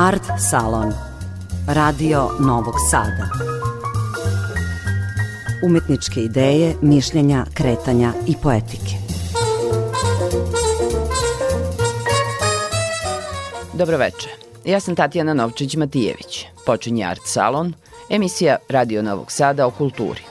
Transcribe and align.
Art 0.00 0.22
Salon 0.50 0.92
Radio 1.66 2.30
Novog 2.38 2.74
Sada 2.90 3.28
Umetničke 5.64 6.20
ideje, 6.20 6.76
mišljenja, 6.82 7.44
kretanja 7.54 8.12
i 8.26 8.34
poetike 8.42 8.94
Dobroveče, 13.72 14.28
ja 14.64 14.80
sam 14.80 14.96
Tatjana 14.96 15.34
Novčić-Matijević. 15.34 16.44
Počinje 16.66 17.04
Art 17.04 17.22
Salon, 17.24 17.72
emisija 18.10 18.56
Radio 18.68 19.02
Novog 19.02 19.32
Sada 19.32 19.66
o 19.66 19.70
kulturi. 19.70 20.22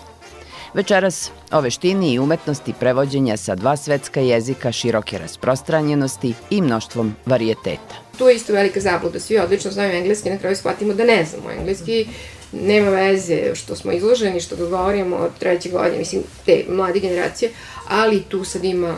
Večeras 0.74 1.32
o 1.52 1.62
veštini 1.62 2.14
i 2.14 2.20
umetnosti 2.20 2.74
prevođenja 2.80 3.38
sa 3.38 3.56
dva 3.56 3.78
svetska 3.78 4.20
jezika 4.20 4.72
široke 4.72 5.18
rasprostranjenosti 5.18 6.34
i 6.50 6.62
mnoštvom 6.62 7.16
varijeteta. 7.26 8.09
Tu 8.20 8.28
je 8.28 8.36
isto 8.36 8.54
velika 8.54 8.80
zabluda. 8.80 9.20
Svi 9.20 9.38
odlično 9.38 9.72
znaju 9.72 9.92
engleski, 9.92 10.30
na 10.30 10.38
kraju 10.38 10.56
shvatimo 10.56 10.94
da 10.94 11.04
ne 11.04 11.26
znamo 11.26 11.52
engleski. 11.52 12.08
Nema 12.52 12.90
veze 12.90 13.56
što 13.56 13.76
smo 13.76 13.92
izloženi, 13.92 14.40
što 14.40 14.56
govorimo 14.56 15.16
od 15.16 15.32
treće 15.40 15.70
godine, 15.70 15.98
mislim, 15.98 16.24
te 16.46 16.66
mlade 16.70 17.00
generacije, 17.00 17.52
ali 17.88 18.24
tu 18.24 18.44
sad 18.44 18.64
ima 18.64 18.96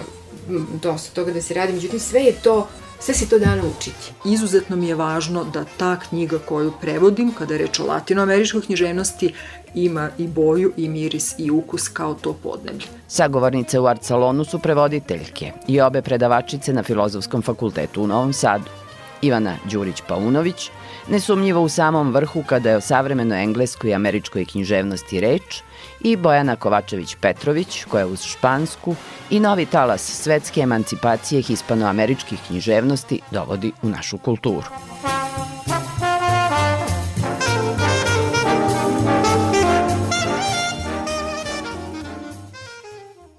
dosta 0.81 1.15
toga 1.15 1.31
da 1.31 1.41
se 1.41 1.53
radi. 1.53 1.73
Međutim, 1.73 1.99
sve 1.99 2.21
je 2.21 2.34
to 2.43 2.67
Sve 3.02 3.13
se 3.13 3.29
to 3.29 3.39
da 3.39 3.55
naučiti. 3.55 4.12
Izuzetno 4.26 4.76
mi 4.76 4.88
je 4.88 4.95
važno 4.95 5.43
da 5.43 5.65
ta 5.77 5.99
knjiga 5.99 6.40
koju 6.40 6.73
prevodim, 6.81 7.31
kada 7.34 7.53
je 7.53 7.57
reč 7.57 7.79
o 7.79 7.85
latinoameričkoj 7.85 8.62
književnosti, 8.62 9.34
ima 9.76 10.09
i 10.17 10.27
boju 10.27 10.73
i 10.77 10.90
miris 10.90 11.35
i 11.38 11.51
ukus 11.51 11.88
kao 11.88 12.13
to 12.13 12.34
podneblje. 12.34 12.85
Sagovornice 13.07 13.79
u 13.79 13.85
Art 13.85 14.03
Salonu 14.03 14.45
su 14.45 14.59
prevoditeljke 14.59 15.51
i 15.67 15.81
obe 15.81 16.01
predavačice 16.01 16.73
na 16.73 16.84
Filozofskom 16.84 17.41
fakultetu 17.41 18.03
u 18.03 18.07
Novom 18.07 18.34
Sadu. 18.34 18.80
Ivana 19.21 19.55
Đurić-Paunović, 19.70 20.70
nesumnjivo 21.07 21.62
u 21.62 21.70
samom 21.70 22.13
vrhu 22.13 22.43
kada 22.43 22.70
je 22.70 22.77
o 22.77 22.81
savremenoj 22.81 23.43
engleskoj 23.43 23.90
i 23.90 23.93
američkoj 23.93 24.46
književnosti 24.46 25.20
reč, 25.20 25.62
i 25.99 26.15
Bojana 26.15 26.55
Kovačević-Petrović, 26.55 27.85
koja 27.87 28.07
uz 28.07 28.23
špansku 28.23 28.96
i 29.29 29.40
novi 29.40 29.65
talas 29.65 30.01
svetske 30.01 30.62
emancipacije 30.62 31.41
hispanoameričkih 31.41 32.40
književnosti 32.48 33.20
dovodi 33.31 33.71
u 33.81 33.90
našu 33.90 34.18
kulturu. 34.18 34.68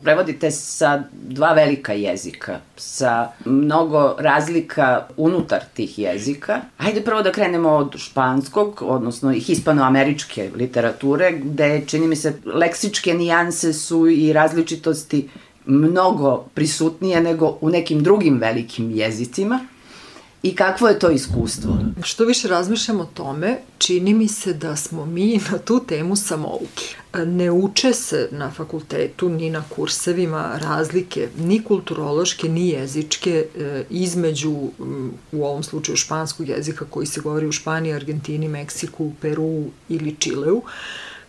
Prevodite 0.05 0.50
sa 0.50 1.03
dva 1.12 1.53
velika 1.53 1.92
jezika, 1.92 2.61
sa 2.77 3.33
mnogo 3.45 4.17
razlika 4.19 5.06
unutar 5.17 5.62
tih 5.75 5.98
jezika. 5.98 6.61
Hajde 6.77 7.00
prvo 7.00 7.22
da 7.22 7.33
krenemo 7.33 7.70
od 7.70 7.97
španskog, 7.97 8.83
odnosno 8.83 9.33
hispanoameričke 9.33 10.50
literature, 10.56 11.33
gde 11.33 11.83
čini 11.86 12.06
mi 12.06 12.17
se 12.17 12.34
leksičke 12.45 13.14
nijanse 13.14 13.73
su 13.73 14.08
i 14.08 14.33
različitosti 14.33 15.28
mnogo 15.67 16.45
prisutnije 16.55 17.20
nego 17.20 17.58
u 17.61 17.70
nekim 17.70 18.03
drugim 18.03 18.39
velikim 18.39 18.91
jezicima. 18.91 19.61
I 20.43 20.55
kakvo 20.55 20.89
je 20.89 20.98
to 20.98 21.11
iskustvo? 21.11 21.79
Što 22.03 22.25
više 22.25 22.48
razmišljam 22.48 23.01
o 23.01 23.05
tome, 23.15 23.59
čini 23.79 24.15
mi 24.15 24.29
se 24.29 24.55
da 24.55 24.77
smo 24.77 25.07
mi 25.07 25.41
na 25.51 25.59
tu 25.59 25.85
temu 25.87 26.17
samouki. 26.17 26.97
Ne 27.27 27.51
uče 27.51 27.93
se 27.93 28.29
na 28.31 28.51
fakultetu 28.51 29.29
ni 29.29 29.51
na 29.51 29.65
kursevima 29.77 30.59
razlike 30.63 31.29
ni 31.39 31.65
kulturološke 31.65 32.48
ni 32.48 32.69
jezičke 32.69 33.47
e, 33.59 33.85
između 33.91 34.51
u 35.33 35.45
ovom 35.45 35.63
slučaju 35.63 35.97
španskog 35.97 36.48
jezika 36.48 36.85
koji 36.91 37.07
se 37.07 37.20
govori 37.20 37.47
u 37.47 37.53
Španiji, 37.53 37.95
Argentini, 37.95 38.48
Meksiku, 38.48 39.13
Peru 39.20 39.65
ili 39.89 40.17
Čileu 40.19 40.63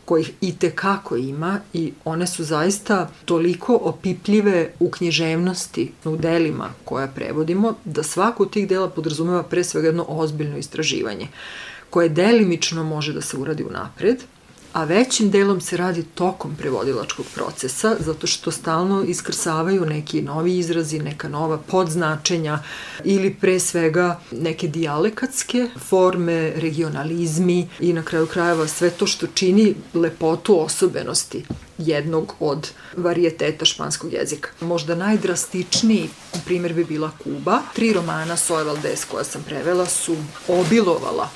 kojih 0.06 0.32
i 0.42 0.56
te 0.58 0.72
kako 0.72 1.16
ima 1.16 1.60
i 1.74 1.94
one 2.06 2.28
su 2.28 2.44
zaista 2.44 3.10
toliko 3.26 3.80
opipljive 3.82 4.74
u 4.80 4.90
književnosti, 4.90 5.92
u 6.06 6.18
delima 6.18 6.70
koja 6.86 7.08
prevodimo, 7.08 7.76
da 7.86 8.04
svako 8.04 8.44
od 8.44 8.52
tih 8.52 8.68
dela 8.68 8.90
podrazumeva 8.90 9.44
pre 9.44 9.64
svega 9.64 9.88
jedno 9.88 10.06
ozbiljno 10.08 10.58
istraživanje 10.58 11.28
koje 11.90 12.10
delimično 12.10 12.84
može 12.84 13.14
da 13.14 13.22
se 13.22 13.38
uradi 13.38 13.64
u 13.64 13.72
napred, 13.72 14.24
a 14.74 14.84
većim 14.84 15.32
delom 15.32 15.62
se 15.62 15.78
radi 15.78 16.04
tokom 16.04 16.56
prevodilačkog 16.56 17.26
procesa, 17.36 17.96
zato 18.00 18.28
što 18.28 18.52
stalno 18.52 19.04
iskrsavaju 19.04 19.86
neki 19.86 20.22
novi 20.22 20.58
izrazi, 20.58 21.00
neka 21.00 21.30
nova 21.30 21.58
podznačenja 21.58 22.60
ili 23.04 23.34
pre 23.34 23.60
svega 23.60 24.20
neke 24.32 24.68
dijalekatske 24.68 25.70
forme, 25.90 26.52
regionalizmi 26.56 27.68
i 27.80 27.94
na 27.94 28.04
kraju 28.04 28.28
krajeva 28.28 28.68
sve 28.68 28.90
to 28.90 29.08
što 29.08 29.28
čini 29.28 29.76
lepotu 29.94 30.60
osobenosti 30.60 31.46
jednog 31.78 32.34
od 32.40 32.72
varijeteta 32.98 33.66
španskog 33.66 34.14
jezika. 34.14 34.50
Možda 34.62 34.96
najdrastičniji 34.96 36.10
primjer 36.46 36.74
bi 36.74 36.84
bila 36.84 37.12
Kuba. 37.24 37.60
Tri 37.76 37.94
romana 37.94 38.38
Soje 38.38 38.64
Valdes 38.64 39.06
koja 39.06 39.24
sam 39.24 39.44
prevela 39.44 39.86
su 39.86 40.16
obilovala 40.48 41.30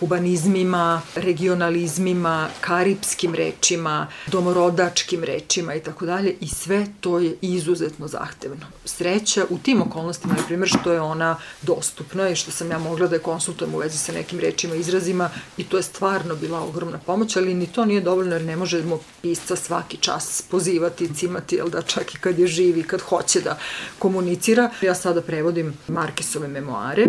kubanizmima, 0.00 1.02
regionalizmima, 1.14 2.48
karipskim 2.60 3.34
rečima, 3.34 4.06
domorodačkim 4.26 5.24
rečima 5.24 5.74
i 5.74 5.80
tako 5.80 6.06
dalje 6.06 6.36
i 6.40 6.48
sve 6.48 6.86
to 7.00 7.18
je 7.18 7.36
izuzetno 7.40 8.08
zahtevno. 8.08 8.66
Sreća 8.84 9.46
u 9.50 9.58
tim 9.58 9.82
okolnostima 9.82 10.34
je 10.34 10.46
primjer 10.46 10.68
što 10.68 10.92
je 10.92 11.00
ona 11.00 11.36
dostupna 11.62 12.28
i 12.28 12.36
što 12.36 12.50
sam 12.50 12.70
ja 12.70 12.78
mogla 12.78 13.06
da 13.06 13.16
je 13.16 13.22
konsultujem 13.22 13.74
u 13.74 13.78
vezi 13.78 13.98
sa 13.98 14.12
nekim 14.12 14.40
rečima, 14.40 14.74
izrazima 14.74 15.30
i 15.56 15.64
to 15.64 15.76
je 15.76 15.82
stvarno 15.82 16.34
bila 16.34 16.60
ogromna 16.60 16.98
pomoć, 16.98 17.36
ali 17.36 17.54
ni 17.54 17.66
to 17.66 17.84
nije 17.84 18.00
dovoljno 18.00 18.34
jer 18.34 18.44
ne 18.44 18.56
možemo 18.56 19.00
pisca 19.22 19.56
svaki 19.56 19.96
čas 19.96 20.42
pozivati, 20.50 21.14
cimati, 21.14 21.56
jel 21.56 21.68
da 21.68 21.82
čak 21.82 22.14
i 22.14 22.18
kad 22.18 22.38
je 22.38 22.46
živi, 22.46 22.82
kad 22.82 23.00
hoće 23.00 23.40
da 23.40 23.58
komunicira. 23.98 24.70
Ja 24.82 24.94
sada 24.94 25.22
prevodim 25.22 25.74
Markesove 25.88 26.48
memoare 26.48 27.06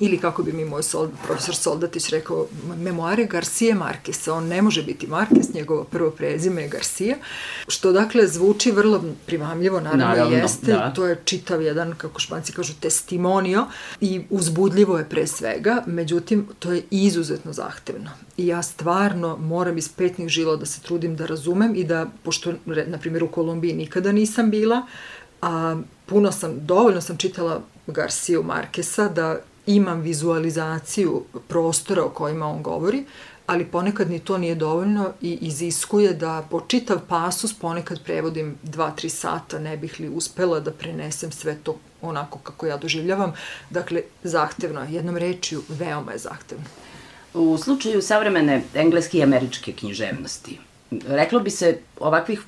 ili 0.00 0.18
kako 0.18 0.42
bi 0.42 0.52
mi 0.52 0.64
moj 0.64 0.82
sold, 0.82 1.10
profesor 1.26 1.54
Soldatić 1.56 2.08
rekao, 2.08 2.46
memoare 2.76 3.26
Garcije 3.26 3.74
Markesa, 3.74 4.34
on 4.34 4.46
ne 4.46 4.62
može 4.62 4.82
biti 4.82 5.06
Markes, 5.06 5.54
njegovo 5.54 5.84
prvo 5.84 6.10
prezime 6.10 6.62
je 6.62 6.68
Garcia, 6.68 7.16
što 7.68 7.92
dakle 7.92 8.26
zvuči 8.26 8.70
vrlo 8.70 9.04
primamljivo, 9.26 9.80
naravno, 9.80 10.04
naravno 10.04 10.36
jeste, 10.36 10.72
da. 10.72 10.92
to 10.94 11.06
je 11.06 11.20
čitav 11.24 11.62
jedan, 11.62 11.94
kako 11.96 12.20
španci 12.20 12.52
kažu, 12.52 12.72
testimonio 12.80 13.66
i 14.00 14.22
uzbudljivo 14.30 14.98
je 14.98 15.08
pre 15.08 15.26
svega, 15.26 15.82
međutim, 15.86 16.48
to 16.58 16.72
je 16.72 16.82
izuzetno 16.90 17.52
zahtevno. 17.52 18.10
I 18.36 18.46
ja 18.46 18.62
stvarno 18.62 19.36
moram 19.36 19.78
iz 19.78 19.88
petnih 19.88 20.28
žila 20.28 20.56
da 20.56 20.66
se 20.66 20.80
trudim 20.80 21.16
da 21.16 21.26
razumem 21.26 21.76
i 21.76 21.84
da, 21.84 22.06
pošto, 22.22 22.52
na 22.66 22.98
primjer, 22.98 23.24
u 23.24 23.28
Kolumbiji 23.28 23.72
nikada 23.72 24.12
nisam 24.12 24.50
bila, 24.50 24.86
a 25.42 25.76
puno 26.06 26.32
sam, 26.32 26.66
dovoljno 26.66 27.00
sam 27.00 27.16
čitala 27.16 27.62
Garciju 27.86 28.42
Markesa 28.42 29.08
da 29.08 29.40
imam 29.66 30.00
vizualizaciju 30.00 31.24
prostora 31.48 32.04
o 32.04 32.08
kojima 32.08 32.46
on 32.46 32.62
govori, 32.62 33.04
ali 33.46 33.64
ponekad 33.64 34.10
ni 34.10 34.18
to 34.18 34.38
nije 34.38 34.54
dovoljno 34.54 35.12
i 35.20 35.38
iziskuje 35.40 36.14
da 36.14 36.46
po 36.50 36.60
čitav 36.60 37.00
pasus 37.08 37.54
ponekad 37.54 38.04
prevodim 38.04 38.56
2-3 38.64 39.08
sata, 39.08 39.58
ne 39.58 39.76
bih 39.76 40.00
li 40.00 40.08
uspela 40.08 40.60
da 40.60 40.70
prenesem 40.70 41.32
sve 41.32 41.56
to 41.62 41.76
onako 42.02 42.38
kako 42.38 42.66
ja 42.66 42.76
doživljavam. 42.76 43.32
Dakle, 43.70 44.02
zahtevno 44.22 44.80
je, 44.80 44.92
jednom 44.92 45.16
rečiju, 45.16 45.62
veoma 45.68 46.12
je 46.12 46.18
zahtevno. 46.18 46.64
U 47.34 47.58
slučaju 47.58 48.02
savremene 48.02 48.62
engleske 48.74 49.18
i 49.18 49.22
američke 49.22 49.72
književnosti, 49.72 50.58
reklo 51.06 51.40
bi 51.40 51.50
se 51.50 51.78
ovakvih 52.00 52.42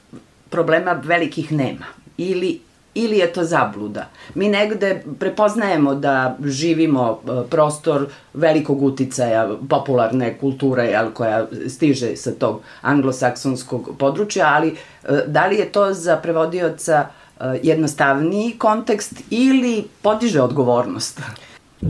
problema 0.50 0.92
velikih 0.92 1.52
nema 1.52 1.86
ili 2.16 2.60
ili 2.96 3.18
je 3.18 3.32
to 3.32 3.44
zabluda. 3.44 4.08
Mi 4.34 4.48
negde 4.48 5.02
prepoznajemo 5.18 5.94
da 5.94 6.36
živimo 6.44 7.10
e, 7.10 7.50
prostor 7.50 8.06
velikog 8.34 8.82
uticaja 8.82 9.48
popularne 9.68 10.38
kulture 10.38 10.84
jel, 10.84 11.10
koja 11.10 11.46
stiže 11.68 12.16
sa 12.16 12.32
tog 12.32 12.60
anglosaksonskog 12.82 13.90
područja, 13.98 14.46
ali 14.54 14.68
e, 14.68 15.22
da 15.26 15.46
li 15.46 15.56
je 15.56 15.72
to 15.72 15.92
za 15.94 16.16
prevodioca 16.16 17.06
e, 17.40 17.58
jednostavniji 17.62 18.54
kontekst 18.58 19.22
ili 19.30 19.84
podiže 20.02 20.40
odgovornost? 20.40 21.20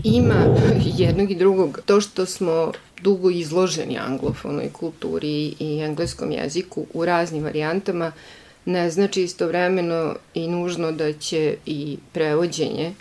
Ima 0.04 0.56
jednog 0.84 1.30
i 1.30 1.34
drugog. 1.34 1.80
To 1.86 2.00
što 2.00 2.26
smo 2.26 2.72
dugo 3.02 3.30
izloženi 3.30 3.98
anglofonoj 3.98 4.72
kulturi 4.72 5.54
i 5.58 5.80
engleskom 5.80 6.32
jeziku 6.32 6.86
u 6.94 7.04
raznim 7.04 7.44
varijantama, 7.44 8.12
ne 8.66 8.90
znači 8.90 9.22
istovremeno 9.22 10.16
i 10.34 10.48
nužno 10.48 10.92
da 10.92 11.12
će 11.12 11.56
i 11.66 11.98
prevođenje 12.12 12.94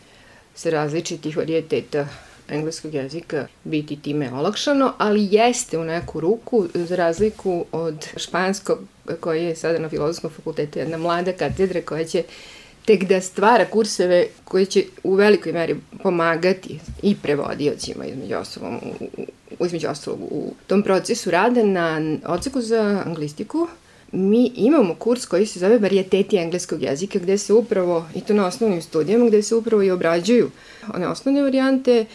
sa 0.55 0.69
različitih 0.69 1.37
varijeteta 1.37 2.07
engleskog 2.49 2.93
jezika 2.93 3.47
biti 3.63 4.01
time 4.01 4.33
olakšano, 4.33 4.93
ali 4.97 5.27
jeste 5.31 5.77
u 5.77 5.83
neku 5.83 6.19
ruku, 6.19 6.67
za 6.73 6.95
razliku 6.95 7.65
od 7.71 8.07
španskog 8.17 8.79
koji 9.19 9.45
je 9.45 9.55
sada 9.55 9.79
na 9.79 9.89
filozofskom 9.89 10.29
fakultetu 10.29 10.79
jedna 10.79 10.97
mlada 10.97 11.33
katedra 11.33 11.81
koja 11.81 12.05
će 12.05 12.23
tek 12.85 13.03
da 13.03 13.21
stvara 13.21 13.65
kurseve 13.65 14.27
koje 14.43 14.65
će 14.65 14.83
u 15.03 15.13
velikoj 15.13 15.53
meri 15.53 15.75
pomagati 16.03 16.79
i 17.01 17.15
prevodiocima 17.15 18.05
između 18.05 18.35
ostalog, 18.35 18.73
u, 19.59 19.65
između 19.65 19.87
ostalog 19.87 20.19
u 20.21 20.53
tom 20.67 20.83
procesu 20.83 21.31
rada 21.31 21.63
na 21.63 22.17
odseku 22.25 22.61
za 22.61 23.03
anglistiku 23.05 23.67
mi 24.11 24.51
imamo 24.55 24.95
kurs 24.95 25.25
koji 25.25 25.45
se 25.45 25.59
zove 25.59 25.77
varijeteti 25.77 26.37
engleskog 26.37 26.81
jezika 26.81 27.19
gde 27.19 27.37
se 27.37 27.53
upravo, 27.53 28.05
i 28.15 28.21
to 28.21 28.33
na 28.33 28.47
osnovnim 28.47 28.81
studijama, 28.81 29.27
gde 29.27 29.41
se 29.41 29.55
upravo 29.55 29.83
i 29.83 29.91
obrađuju 29.91 30.51
one 30.93 31.07
osnovne 31.07 31.41
varijante, 31.41 32.05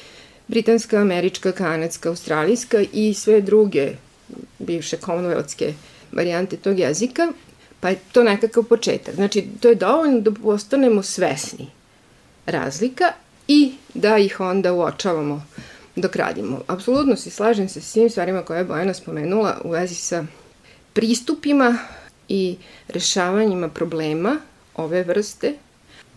britanska, 0.48 0.96
američka, 0.96 1.52
kanadska, 1.52 2.08
australijska 2.08 2.84
i 2.92 3.14
sve 3.14 3.40
druge 3.40 3.92
bivše 4.58 4.96
commonwealthske 4.96 5.72
varijante 6.12 6.56
tog 6.56 6.78
jezika, 6.78 7.32
pa 7.80 7.88
je 7.88 7.98
to 8.12 8.22
nekakav 8.22 8.64
početak. 8.64 9.14
Znači, 9.14 9.44
to 9.60 9.68
je 9.68 9.74
dovoljno 9.74 10.20
da 10.20 10.30
postanemo 10.30 11.02
svesni 11.02 11.66
razlika 12.46 13.12
i 13.48 13.72
da 13.94 14.18
ih 14.18 14.40
onda 14.40 14.72
uočavamo 14.72 15.46
dok 15.96 16.16
radimo. 16.16 16.60
Apsolutno 16.66 17.16
se 17.16 17.30
slažem 17.30 17.68
sa 17.68 17.80
svim 17.80 18.10
stvarima 18.10 18.42
koje 18.42 18.58
je 18.58 18.64
Bojana 18.64 18.94
spomenula 18.94 19.60
u 19.64 19.70
vezi 19.70 19.94
sa 19.94 20.24
pristupima 20.92 21.78
i 22.28 22.56
rešavanjima 22.88 23.68
problema 23.68 24.36
ove 24.74 25.02
vrste 25.02 25.54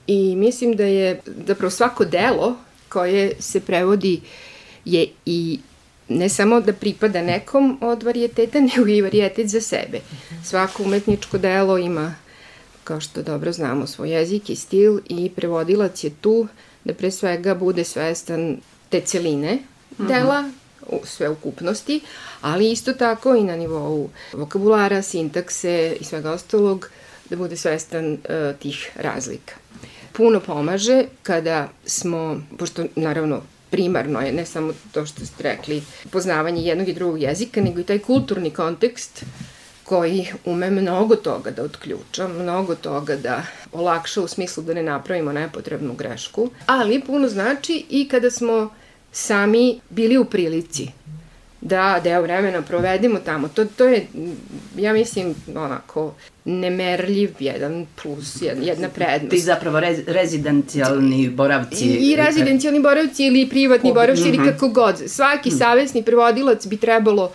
i 0.07 0.35
mislim 0.35 0.75
da 0.75 0.83
je 0.83 1.21
zapravo 1.47 1.69
svako 1.69 2.05
delo 2.05 2.55
koje 2.89 3.33
se 3.39 3.59
prevodi 3.59 4.21
je 4.85 5.07
i 5.25 5.59
ne 6.09 6.29
samo 6.29 6.61
da 6.61 6.73
pripada 6.73 7.21
nekom 7.21 7.77
od 7.81 8.03
varijeteta, 8.03 8.59
nego 8.75 8.87
i 8.87 9.01
varijetet 9.01 9.47
za 9.47 9.61
sebe. 9.61 9.99
Svako 10.45 10.83
umetničko 10.83 11.37
delo 11.37 11.77
ima, 11.77 12.15
kao 12.83 13.01
što 13.01 13.23
dobro 13.23 13.51
znamo, 13.51 13.87
svoj 13.87 14.11
jezik 14.11 14.49
i 14.49 14.55
stil 14.55 14.99
i 15.09 15.29
prevodilac 15.35 16.03
je 16.03 16.09
tu 16.21 16.47
da 16.83 16.93
pre 16.93 17.11
svega 17.11 17.55
bude 17.55 17.83
svestan 17.83 18.57
te 18.89 19.01
celine 19.01 19.59
dela, 19.97 20.49
u 20.89 21.05
sveukupnosti, 21.05 22.01
ali 22.41 22.71
isto 22.71 22.93
tako 22.93 23.35
i 23.35 23.43
na 23.43 23.55
nivou 23.55 24.09
vokabulara, 24.33 25.01
sintakse 25.01 25.97
i 25.99 26.03
svega 26.03 26.31
ostalog, 26.31 26.89
da 27.29 27.35
bude 27.35 27.57
svestan 27.57 28.13
uh, 28.13 28.19
tih 28.59 28.91
razlika. 28.95 29.55
Puno 30.11 30.39
pomaže 30.39 31.03
kada 31.23 31.69
smo, 31.85 32.41
pošto 32.57 32.85
naravno 32.95 33.41
primarno 33.69 34.21
je 34.21 34.31
ne 34.31 34.45
samo 34.45 34.73
to 34.91 35.05
što 35.05 35.25
ste 35.25 35.43
rekli, 35.43 35.83
poznavanje 36.11 36.61
jednog 36.61 36.89
i 36.89 36.93
drugog 36.93 37.21
jezika, 37.21 37.61
nego 37.61 37.79
i 37.79 37.83
taj 37.83 37.99
kulturni 37.99 38.51
kontekst 38.51 39.23
koji 39.83 40.27
ume 40.45 40.69
mnogo 40.71 41.15
toga 41.15 41.51
da 41.51 41.63
otključa, 41.63 42.27
mnogo 42.27 42.75
toga 42.75 43.15
da 43.15 43.43
olakša 43.71 44.21
u 44.21 44.27
smislu 44.27 44.63
da 44.63 44.73
ne 44.73 44.83
napravimo 44.83 45.31
nepotrebnu 45.31 45.93
grešku, 45.93 46.49
ali 46.65 47.01
puno 47.01 47.27
znači 47.27 47.85
i 47.89 48.07
kada 48.07 48.31
smo 48.31 48.69
sami 49.13 49.79
bili 49.89 50.17
u 50.17 50.25
prilici 50.25 50.87
da 51.63 51.99
deo 52.03 52.21
vremena 52.21 52.61
provedemo 52.61 53.19
tamo. 53.19 53.47
To, 53.47 53.65
to 53.65 53.85
je, 53.85 54.07
ja 54.77 54.93
mislim, 54.93 55.35
onako, 55.55 56.13
nemerljiv 56.45 57.29
jedan 57.39 57.85
plus, 58.01 58.41
jedna 58.41 58.89
prednost. 58.89 59.31
Ti 59.31 59.39
zapravo 59.39 59.79
rez, 59.79 59.99
rezidencijalni 60.07 61.29
boravci. 61.29 61.85
I, 61.85 62.15
rezidencijalni 62.15 62.79
boravci 62.79 63.25
ili 63.25 63.49
privatni 63.49 63.89
oh, 63.89 63.95
boravci 63.95 64.21
mm 64.21 64.25
-hmm. 64.25 64.29
ili 64.29 64.37
mhm. 64.37 64.49
kako 64.49 64.67
god. 64.67 64.95
Svaki 65.07 65.49
mm. 65.49 65.57
savesni 65.57 66.03
prevodilac 66.03 66.67
bi 66.67 66.77
trebalo 66.77 67.31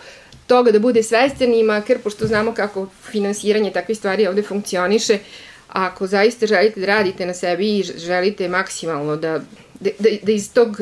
toga 0.47 0.71
da 0.71 0.79
bude 0.79 1.03
svestan 1.03 1.53
i 1.53 1.63
makar, 1.63 1.97
pošto 2.03 2.27
znamo 2.27 2.53
kako 2.53 2.87
finansiranje 3.11 3.71
takve 3.71 3.95
stvari 3.95 4.27
ovde 4.27 4.41
funkcioniše, 4.41 5.17
ako 5.67 6.07
zaista 6.07 6.47
želite 6.47 6.79
da 6.79 6.85
radite 6.85 7.25
na 7.25 7.33
sebi 7.33 7.79
i 7.79 7.83
želite 7.83 8.49
maksimalno 8.49 9.15
da, 9.15 9.39
da, 9.79 9.89
da 10.23 10.31
iz 10.31 10.53
tog 10.53 10.81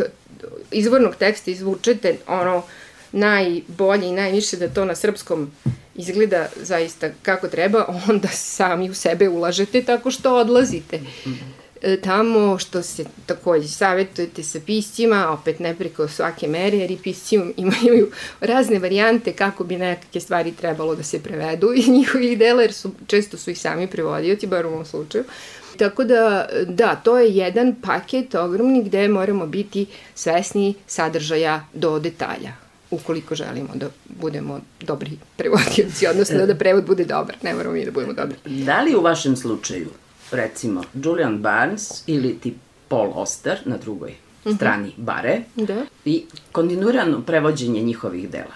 izvornog 0.71 1.15
teksta 1.15 1.51
izvučete 1.51 2.17
ono 2.27 2.63
najbolje 3.11 4.07
i 4.07 4.11
najviše 4.11 4.57
da 4.57 4.67
to 4.67 4.85
na 4.85 4.95
srpskom 4.95 5.51
izgleda 5.95 6.47
zaista 6.61 7.09
kako 7.21 7.47
treba, 7.47 7.85
onda 8.09 8.27
sami 8.27 8.89
u 8.89 8.93
sebe 8.93 9.29
ulažete 9.29 9.83
tako 9.83 10.11
što 10.11 10.35
odlazite. 10.35 10.99
E, 11.81 12.01
tamo 12.01 12.57
što 12.59 12.83
se 12.83 13.05
takođe 13.25 13.67
savjetujete 13.67 14.43
sa 14.43 14.59
piscima, 14.65 15.29
opet 15.29 15.59
ne 15.59 15.75
preko 15.75 16.07
svake 16.07 16.47
mere, 16.47 16.77
jer 16.77 16.91
i 16.91 16.97
pisci 16.97 17.39
imaju 17.57 18.11
razne 18.39 18.79
varijante 18.79 19.33
kako 19.33 19.63
bi 19.63 19.77
nekakve 19.77 20.21
stvari 20.21 20.51
trebalo 20.51 20.95
da 20.95 21.03
se 21.03 21.23
prevedu 21.23 21.73
i 21.75 21.91
njihovih 21.91 22.37
dela, 22.37 22.61
jer 22.61 22.73
su, 22.73 22.91
često 23.07 23.37
su 23.37 23.51
i 23.51 23.55
sami 23.55 23.87
prevodioci, 23.87 24.47
bar 24.47 24.65
u 24.65 24.69
ovom 24.69 24.85
slučaju. 24.85 25.23
Tako 25.77 26.03
da, 26.03 26.47
da, 26.68 26.95
to 26.95 27.18
je 27.18 27.35
jedan 27.35 27.75
paket 27.81 28.35
ogromni 28.35 28.83
gde 28.83 29.07
moramo 29.07 29.45
biti 29.45 29.85
svesni 30.15 30.74
sadržaja 30.88 31.65
do 31.74 32.00
detalja 32.00 32.68
ukoliko 32.91 33.35
želimo 33.35 33.69
da 33.75 33.88
budemo 34.19 34.59
dobri 34.79 35.12
prevodioci, 35.38 36.07
odnosno 36.07 36.45
da 36.45 36.56
prevod 36.56 36.85
bude 36.85 37.06
dobar, 37.06 37.35
ne 37.41 37.53
moramo 37.53 37.74
mi 37.74 37.85
da 37.85 37.91
budemo 37.91 38.13
dobri. 38.13 38.38
Da 38.45 38.81
li 38.81 38.95
u 38.95 39.01
vašem 39.01 39.35
slučaju, 39.35 39.89
recimo, 40.31 40.83
Julian 40.94 41.38
Barnes 41.38 42.03
ili 42.07 42.39
ti 42.39 42.56
Paul 42.88 43.12
Oster 43.15 43.59
na 43.65 43.77
drugoj 43.77 44.09
uh 44.09 44.15
mhm. 44.45 44.53
-huh. 44.53 44.56
strani 44.56 44.94
bare 44.97 45.41
da. 45.56 45.85
i 46.06 46.25
kontinuirano 46.51 47.21
prevođenje 47.21 47.81
njihovih 47.81 48.30
dela, 48.30 48.56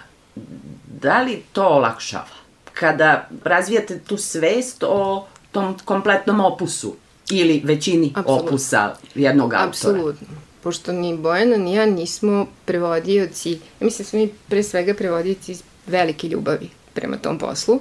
da 1.00 1.22
li 1.22 1.42
to 1.52 1.66
olakšava? 1.66 2.42
Kada 2.72 3.28
razvijate 3.44 3.98
tu 3.98 4.16
svest 4.16 4.84
o 4.88 5.26
tom 5.52 5.76
kompletnom 5.84 6.40
opusu 6.40 6.96
ili 7.38 7.62
većini 7.64 8.12
Absolutno. 8.14 8.46
opusa 8.46 8.94
jednog 9.14 9.52
autora. 9.52 9.68
Apsolutno. 9.68 10.26
Pošto 10.62 10.92
ni 10.92 11.16
Bojana 11.16 11.56
ni 11.56 11.74
ja 11.74 11.86
nismo 11.86 12.46
prevodioci, 12.64 13.50
ja 13.52 13.84
mislim 13.84 14.04
da 14.04 14.08
smo 14.10 14.18
mi 14.18 14.30
pre 14.48 14.62
svega 14.62 14.94
prevodioci 14.94 15.52
iz 15.52 15.62
velike 15.86 16.28
ljubavi 16.28 16.68
prema 16.94 17.16
tom 17.16 17.38
poslu. 17.38 17.80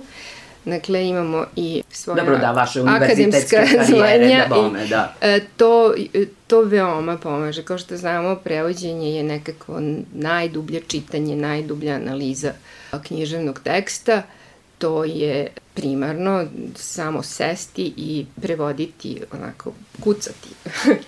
Dakle, 0.66 1.08
imamo 1.08 1.46
i 1.56 1.84
svoje 1.92 2.22
Dobro, 2.22 2.38
da, 2.38 2.52
vaše 2.52 2.82
univerzitetske 2.82 3.56
karijere, 3.56 4.48
da 4.50 4.56
bome, 4.56 4.88
da. 4.88 5.16
E, 5.22 5.40
to, 5.58 5.94
to 6.48 6.62
veoma 6.62 7.18
pomaže. 7.18 7.64
Kao 7.64 7.78
što 7.78 7.98
znamo, 7.98 8.36
prevođenje 8.36 9.16
je 9.16 9.24
nekako 9.24 9.82
najdublje 10.14 10.82
čitanje, 10.88 11.36
najdublja 11.36 11.94
analiza 11.94 12.52
književnog 13.08 13.60
teksta. 13.64 14.22
To 14.82 15.04
je 15.04 15.48
primarno 15.74 16.46
samo 16.76 17.24
sesti 17.24 17.94
i 17.98 18.26
prevoditi, 18.42 19.22
onako, 19.32 19.74
kucati 20.04 20.50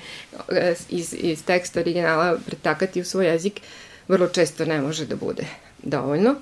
iz, 0.89 1.15
iz 1.17 1.45
teksta 1.45 1.79
originala, 1.79 2.37
pretakati 2.45 3.01
u 3.01 3.05
svoj 3.05 3.25
jezik, 3.25 3.61
vrlo 4.07 4.27
često 4.27 4.65
ne 4.65 4.81
može 4.81 5.05
da 5.05 5.15
bude 5.15 5.45
dovoljno. 5.83 6.35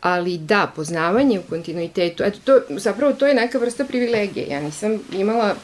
Ali 0.00 0.38
da, 0.38 0.72
poznavanje 0.76 1.38
u 1.38 1.42
kontinuitetu, 1.42 2.22
eto, 2.22 2.38
to, 2.44 2.60
zapravo 2.78 3.12
to 3.12 3.26
je 3.26 3.34
neka 3.34 3.58
vrsta 3.58 3.84
privilegije. 3.84 4.46
Ja 4.46 4.60
nisam 4.60 4.98
imala 5.12 5.54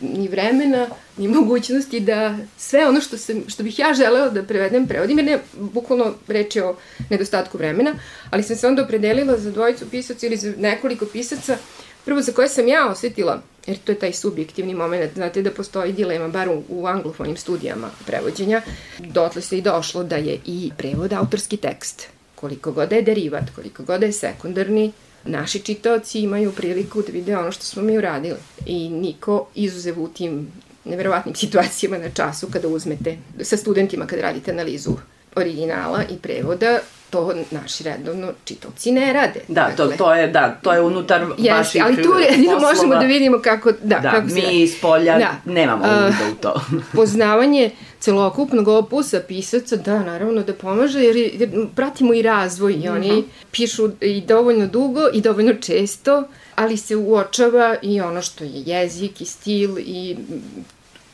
ni 0.00 0.28
vremena, 0.28 0.86
ni 1.16 1.28
mogućnosti 1.28 2.00
da 2.00 2.36
sve 2.56 2.88
ono 2.88 3.00
što, 3.00 3.18
se, 3.18 3.40
što 3.46 3.62
bih 3.62 3.78
ja 3.78 3.94
želela 3.94 4.28
da 4.28 4.42
prevedem, 4.42 4.86
prevodim, 4.86 5.18
jer 5.18 5.26
ne, 5.26 5.38
bukvalno 5.54 6.14
reći 6.28 6.60
o 6.60 6.76
nedostatku 7.10 7.58
vremena, 7.58 7.94
ali 8.30 8.42
sam 8.42 8.56
se 8.56 8.66
onda 8.66 8.82
opredelila 8.82 9.38
za 9.38 9.50
dvojicu 9.50 9.90
pisaca 9.90 10.26
ili 10.26 10.36
za 10.36 10.52
nekoliko 10.58 11.06
pisaca, 11.06 11.56
prvo 12.04 12.22
za 12.22 12.32
koje 12.32 12.48
sam 12.48 12.68
ja 12.68 12.90
osetila, 12.90 13.42
jer 13.66 13.78
to 13.84 13.92
je 13.92 13.98
taj 13.98 14.12
subjektivni 14.12 14.74
moment, 14.74 15.14
znate 15.14 15.42
da 15.42 15.50
postoji 15.50 15.92
dilema, 15.92 16.28
bar 16.28 16.48
u, 16.48 16.62
u 16.68 16.86
anglofonim 16.86 17.36
studijama 17.36 17.90
prevođenja, 18.06 18.62
dotle 18.98 19.42
se 19.42 19.58
i 19.58 19.62
došlo 19.62 20.04
da 20.04 20.16
je 20.16 20.38
i 20.46 20.70
prevod 20.78 21.12
autorski 21.12 21.56
tekst, 21.56 22.08
koliko 22.34 22.72
god 22.72 22.92
je 22.92 23.02
derivat, 23.02 23.44
koliko 23.54 23.82
god 23.82 24.02
je 24.02 24.12
sekundarni, 24.12 24.92
naši 25.24 25.58
čitaoci 25.58 26.20
imaju 26.20 26.52
priliku 26.52 27.02
da 27.02 27.12
vide 27.12 27.36
ono 27.36 27.52
što 27.52 27.64
smo 27.64 27.82
mi 27.82 27.98
uradili. 27.98 28.36
I 28.66 28.88
niko 28.88 29.46
izuzev 29.54 30.02
u 30.02 30.08
tim 30.08 30.48
neverovatnim 30.84 31.34
situacijama 31.42 31.98
na 31.98 32.10
času 32.10 32.46
kada 32.52 32.68
uzmete 32.68 33.18
sa 33.42 33.56
studentima 33.56 34.06
kad 34.06 34.20
radite 34.20 34.50
analizu 34.50 34.92
originala 35.38 36.02
i 36.10 36.16
prevoda, 36.16 36.78
to 37.10 37.34
naši 37.50 37.84
redovno 37.84 38.32
čitalci 38.44 38.92
ne 38.92 39.12
rade. 39.12 39.40
Da, 39.48 39.62
dakle, 39.62 39.96
to, 39.96 40.04
to 40.04 40.14
je 40.14 40.26
da, 40.26 40.58
to 40.62 40.72
je 40.72 40.80
unutar 40.80 41.26
jeste, 41.38 41.52
vaših 41.52 41.82
ali 41.84 42.02
tu 42.02 42.12
jedino 42.30 42.58
možemo 42.58 42.94
da 42.94 43.06
vidimo 43.06 43.40
kako 43.42 43.72
da, 43.72 43.98
da 43.98 44.10
kako 44.10 44.26
mi 44.26 44.40
se 44.40 44.60
iz 44.60 44.80
polja 44.80 45.18
da. 45.18 45.52
nemamo 45.52 45.84
uh, 45.84 46.32
u 46.32 46.42
to. 46.42 46.60
poznavanje 46.96 47.70
celokupnog 48.00 48.68
opusa 48.68 49.20
pisaca, 49.28 49.76
da, 49.76 50.02
naravno 50.02 50.42
da 50.42 50.54
pomaže, 50.54 51.00
jer, 51.00 51.16
jer 51.16 51.66
pratimo 51.74 52.14
i 52.14 52.22
razvoj 52.22 52.72
i 52.72 52.88
oni 52.88 53.10
uh 53.10 53.16
mhm. 53.16 53.22
-huh. 53.22 53.46
pišu 53.50 53.90
i 54.00 54.20
dovoljno 54.20 54.66
dugo 54.66 55.08
i 55.12 55.20
dovoljno 55.20 55.54
često, 55.54 56.24
ali 56.54 56.76
se 56.76 56.96
uočava 56.96 57.76
i 57.82 58.00
ono 58.00 58.22
što 58.22 58.44
je 58.44 58.50
jezik 58.66 59.20
i 59.20 59.24
stil 59.24 59.78
i 59.78 60.16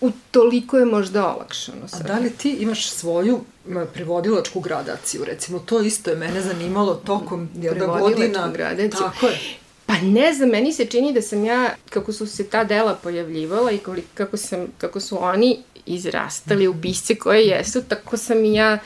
u 0.00 0.10
toliko 0.30 0.78
je 0.78 0.84
možda 0.84 1.34
olakšano. 1.34 1.88
Sad. 1.88 2.00
A 2.00 2.04
da 2.04 2.18
li 2.18 2.30
ti 2.30 2.50
imaš 2.50 2.90
svoju 2.90 3.40
prevodilačku 3.94 4.60
gradaciju, 4.60 5.24
recimo, 5.24 5.58
to 5.58 5.80
isto 5.80 6.10
je 6.10 6.16
mene 6.16 6.40
zanimalo 6.40 6.94
tokom 6.94 7.48
jednog 7.54 7.98
godina. 8.00 8.48
Gradaciju. 8.48 9.00
Tako 9.00 9.26
je. 9.26 9.38
Pa 9.86 9.94
ne 10.02 10.34
znam, 10.34 10.48
meni 10.48 10.72
se 10.72 10.84
čini 10.84 11.12
da 11.12 11.22
sam 11.22 11.44
ja, 11.44 11.74
kako 11.90 12.12
su 12.12 12.26
se 12.26 12.44
ta 12.46 12.64
dela 12.64 12.94
pojavljivala 12.94 13.72
i 13.72 13.78
kako, 14.14 14.36
sam, 14.36 14.66
kako 14.78 15.00
su 15.00 15.24
oni 15.24 15.58
izrastali 15.86 16.68
u 16.68 16.74
pisce 16.82 17.14
koje 17.14 17.46
jesu, 17.46 17.82
tako 17.88 18.16
sam 18.16 18.44
i 18.44 18.54
ja 18.54 18.78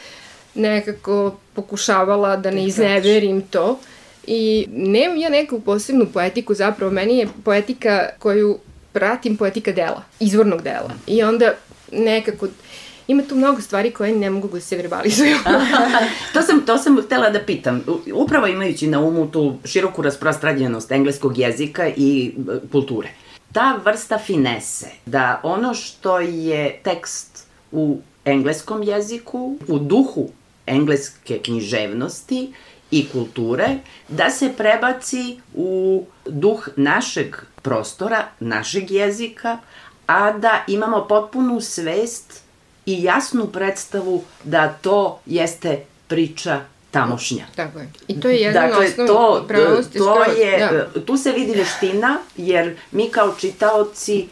nekako 0.54 1.36
pokušavala 1.54 2.36
da 2.36 2.50
ne 2.50 2.64
izneverim 2.64 3.42
to. 3.42 3.78
I 4.26 4.66
nemam 4.70 5.16
ja 5.16 5.28
neku 5.28 5.60
posebnu 5.60 6.06
poetiku, 6.12 6.54
zapravo 6.54 6.92
meni 6.92 7.18
je 7.18 7.28
poetika 7.44 8.08
koju 8.18 8.58
pratim 8.98 9.36
poetika 9.36 9.72
dela, 9.72 10.02
izvornog 10.20 10.62
dela. 10.62 10.90
I 11.06 11.22
onda 11.22 11.54
nekako 11.92 12.48
ima 13.08 13.22
tu 13.22 13.36
mnogo 13.36 13.60
stvari 13.60 13.90
koje 13.90 14.16
ne 14.16 14.30
mogu 14.30 14.48
da 14.48 14.60
se 14.60 14.76
verbalizuju. 14.76 15.36
to, 16.34 16.42
sam, 16.42 16.66
to 16.66 16.78
sam 16.78 17.02
htela 17.02 17.30
da 17.30 17.40
pitam. 17.40 17.84
Upravo 18.14 18.46
imajući 18.46 18.86
na 18.86 19.00
umu 19.00 19.30
tu 19.30 19.56
široku 19.64 20.02
rasprostranjenost 20.02 20.92
engleskog 20.92 21.38
jezika 21.38 21.88
i 21.96 22.34
e, 22.36 22.68
kulture. 22.72 23.08
Ta 23.52 23.80
vrsta 23.84 24.18
finese, 24.18 24.86
da 25.06 25.40
ono 25.42 25.74
što 25.74 26.20
je 26.20 26.80
tekst 26.82 27.46
u 27.72 27.98
engleskom 28.24 28.82
jeziku, 28.82 29.56
u 29.68 29.78
duhu 29.78 30.28
engleske 30.66 31.38
književnosti 31.38 32.52
i 32.90 33.08
kulture, 33.12 33.68
da 34.08 34.30
se 34.30 34.52
prebaci 34.56 35.40
u 35.54 36.04
duh 36.26 36.68
našeg 36.76 37.36
prostora, 37.68 38.24
našeg 38.40 38.90
jezika, 38.90 39.58
a 40.06 40.32
da 40.32 40.64
imamo 40.66 41.06
potpunu 41.08 41.60
svest 41.60 42.42
i 42.86 43.02
jasnu 43.02 43.46
predstavu 43.46 44.22
da 44.44 44.68
to 44.68 45.20
jeste 45.26 45.78
priča 46.08 46.60
tamošnja. 46.90 47.44
Tako 47.56 47.78
je. 47.78 47.90
I 48.08 48.20
to 48.20 48.28
je 48.28 48.36
jedan 48.36 48.70
dakle, 48.70 48.86
osnov 48.86 49.06
to, 49.06 49.44
pravosti. 49.48 49.98
To 49.98 50.24
je, 50.24 50.58
da. 50.94 51.00
Tu 51.00 51.16
se 51.16 51.32
vidi 51.32 51.52
veština, 51.52 52.18
jer 52.36 52.76
mi 52.90 53.08
kao 53.08 53.34
čitaoci 53.40 54.28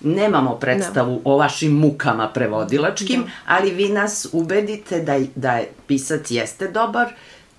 nemamo 0.00 0.54
predstavu 0.54 1.14
da. 1.14 1.30
o 1.30 1.36
vašim 1.36 1.72
mukama 1.72 2.28
prevodilačkim, 2.28 3.22
da. 3.22 3.30
ali 3.46 3.70
vi 3.70 3.88
nas 3.88 4.26
ubedite 4.32 5.00
da, 5.00 5.18
da 5.34 5.52
je 5.52 5.70
pisac 5.86 6.30
jeste 6.30 6.68
dobar 6.68 7.08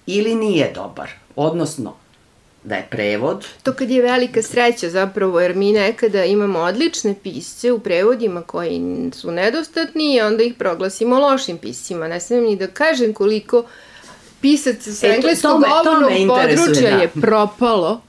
ili 0.06 0.36
nije 0.36 0.72
dobar. 0.76 1.10
Odnosno, 1.36 1.96
da 2.64 2.76
je 2.76 2.88
prevod. 2.90 3.46
To 3.64 3.74
kad 3.74 3.90
je 3.90 4.02
velika 4.02 4.42
sreća 4.42 4.90
zapravo, 4.90 5.40
jer 5.40 5.56
mi 5.56 5.72
nekada 5.72 6.26
imamo 6.26 6.60
odlične 6.60 7.16
pisce 7.24 7.72
u 7.72 7.80
prevodima 7.80 8.42
koji 8.42 8.82
su 9.14 9.32
nedostatni 9.32 10.16
i 10.16 10.22
onda 10.22 10.44
ih 10.44 10.54
proglasimo 10.54 11.20
lošim 11.20 11.58
piscima. 11.58 12.08
Ne 12.08 12.20
smijem 12.20 12.44
ni 12.44 12.56
da 12.56 12.68
kažem 12.68 13.14
koliko 13.14 13.66
pisaca 14.42 14.92
sa 14.92 15.08
e, 15.08 15.16
engleskog 15.16 15.64
govornog 15.64 16.12
područja 16.28 16.92
da. 16.92 16.98
je 16.98 17.08
propalo 17.08 18.02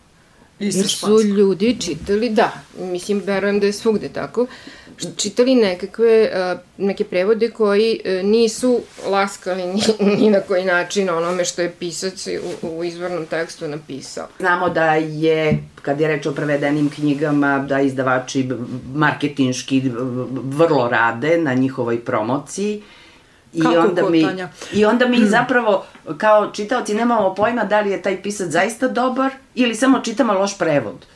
I 0.59 0.73
sa 0.73 0.89
su 0.89 1.23
ljudi 1.23 1.77
čitali, 1.81 2.31
da, 2.31 2.53
mislim, 2.79 3.23
verujem 3.27 3.61
da 3.61 3.67
je 3.67 3.73
svugde 3.73 4.09
tako, 4.09 4.47
čitali 5.17 5.55
nekakve, 5.55 6.31
neke 6.79 7.05
prevode 7.05 7.51
koji 7.51 8.01
e, 8.05 8.23
nisu 8.23 8.81
laskali 9.07 9.63
ni, 9.67 9.83
ni 10.19 10.31
na 10.31 10.41
koji 10.41 10.65
način 10.65 11.11
onome 11.11 11.45
što 11.45 11.63
je 11.63 11.73
pisac 11.79 12.27
u, 12.63 12.69
u 12.69 12.85
izvornom 12.85 13.27
tekstu 13.27 13.69
napisao. 13.69 14.29
Znamo 14.39 14.69
da 14.69 14.95
je, 14.95 15.59
kad 15.83 16.01
je 16.01 16.09
reč 16.09 16.27
o 16.27 16.33
prevedenim 16.33 16.91
knjigama, 16.91 17.59
da 17.59 17.81
izdavači 17.81 18.49
marketinški 18.95 19.83
vrlo 20.43 20.89
rade 20.89 21.39
na 21.39 21.55
njihovoj 21.55 22.05
promociji, 22.05 22.83
I 23.53 23.61
Kako 23.61 23.81
onda 23.81 24.11
mi, 24.11 24.27
I 24.73 24.85
onda 24.85 25.09
mi 25.09 25.27
zapravo 25.37 25.85
kao 26.19 26.51
čitaoci 26.51 26.95
nemamo 26.95 27.35
pojma 27.35 27.65
da 27.65 27.81
li 27.81 27.91
je 27.91 28.03
taj 28.03 28.23
pisac 28.23 28.49
zaista 28.49 28.89
dobar 28.89 29.31
ili 29.55 29.75
samo 29.75 30.01
čitamo 30.01 30.33
loš 30.33 30.59
prevod. 30.59 31.07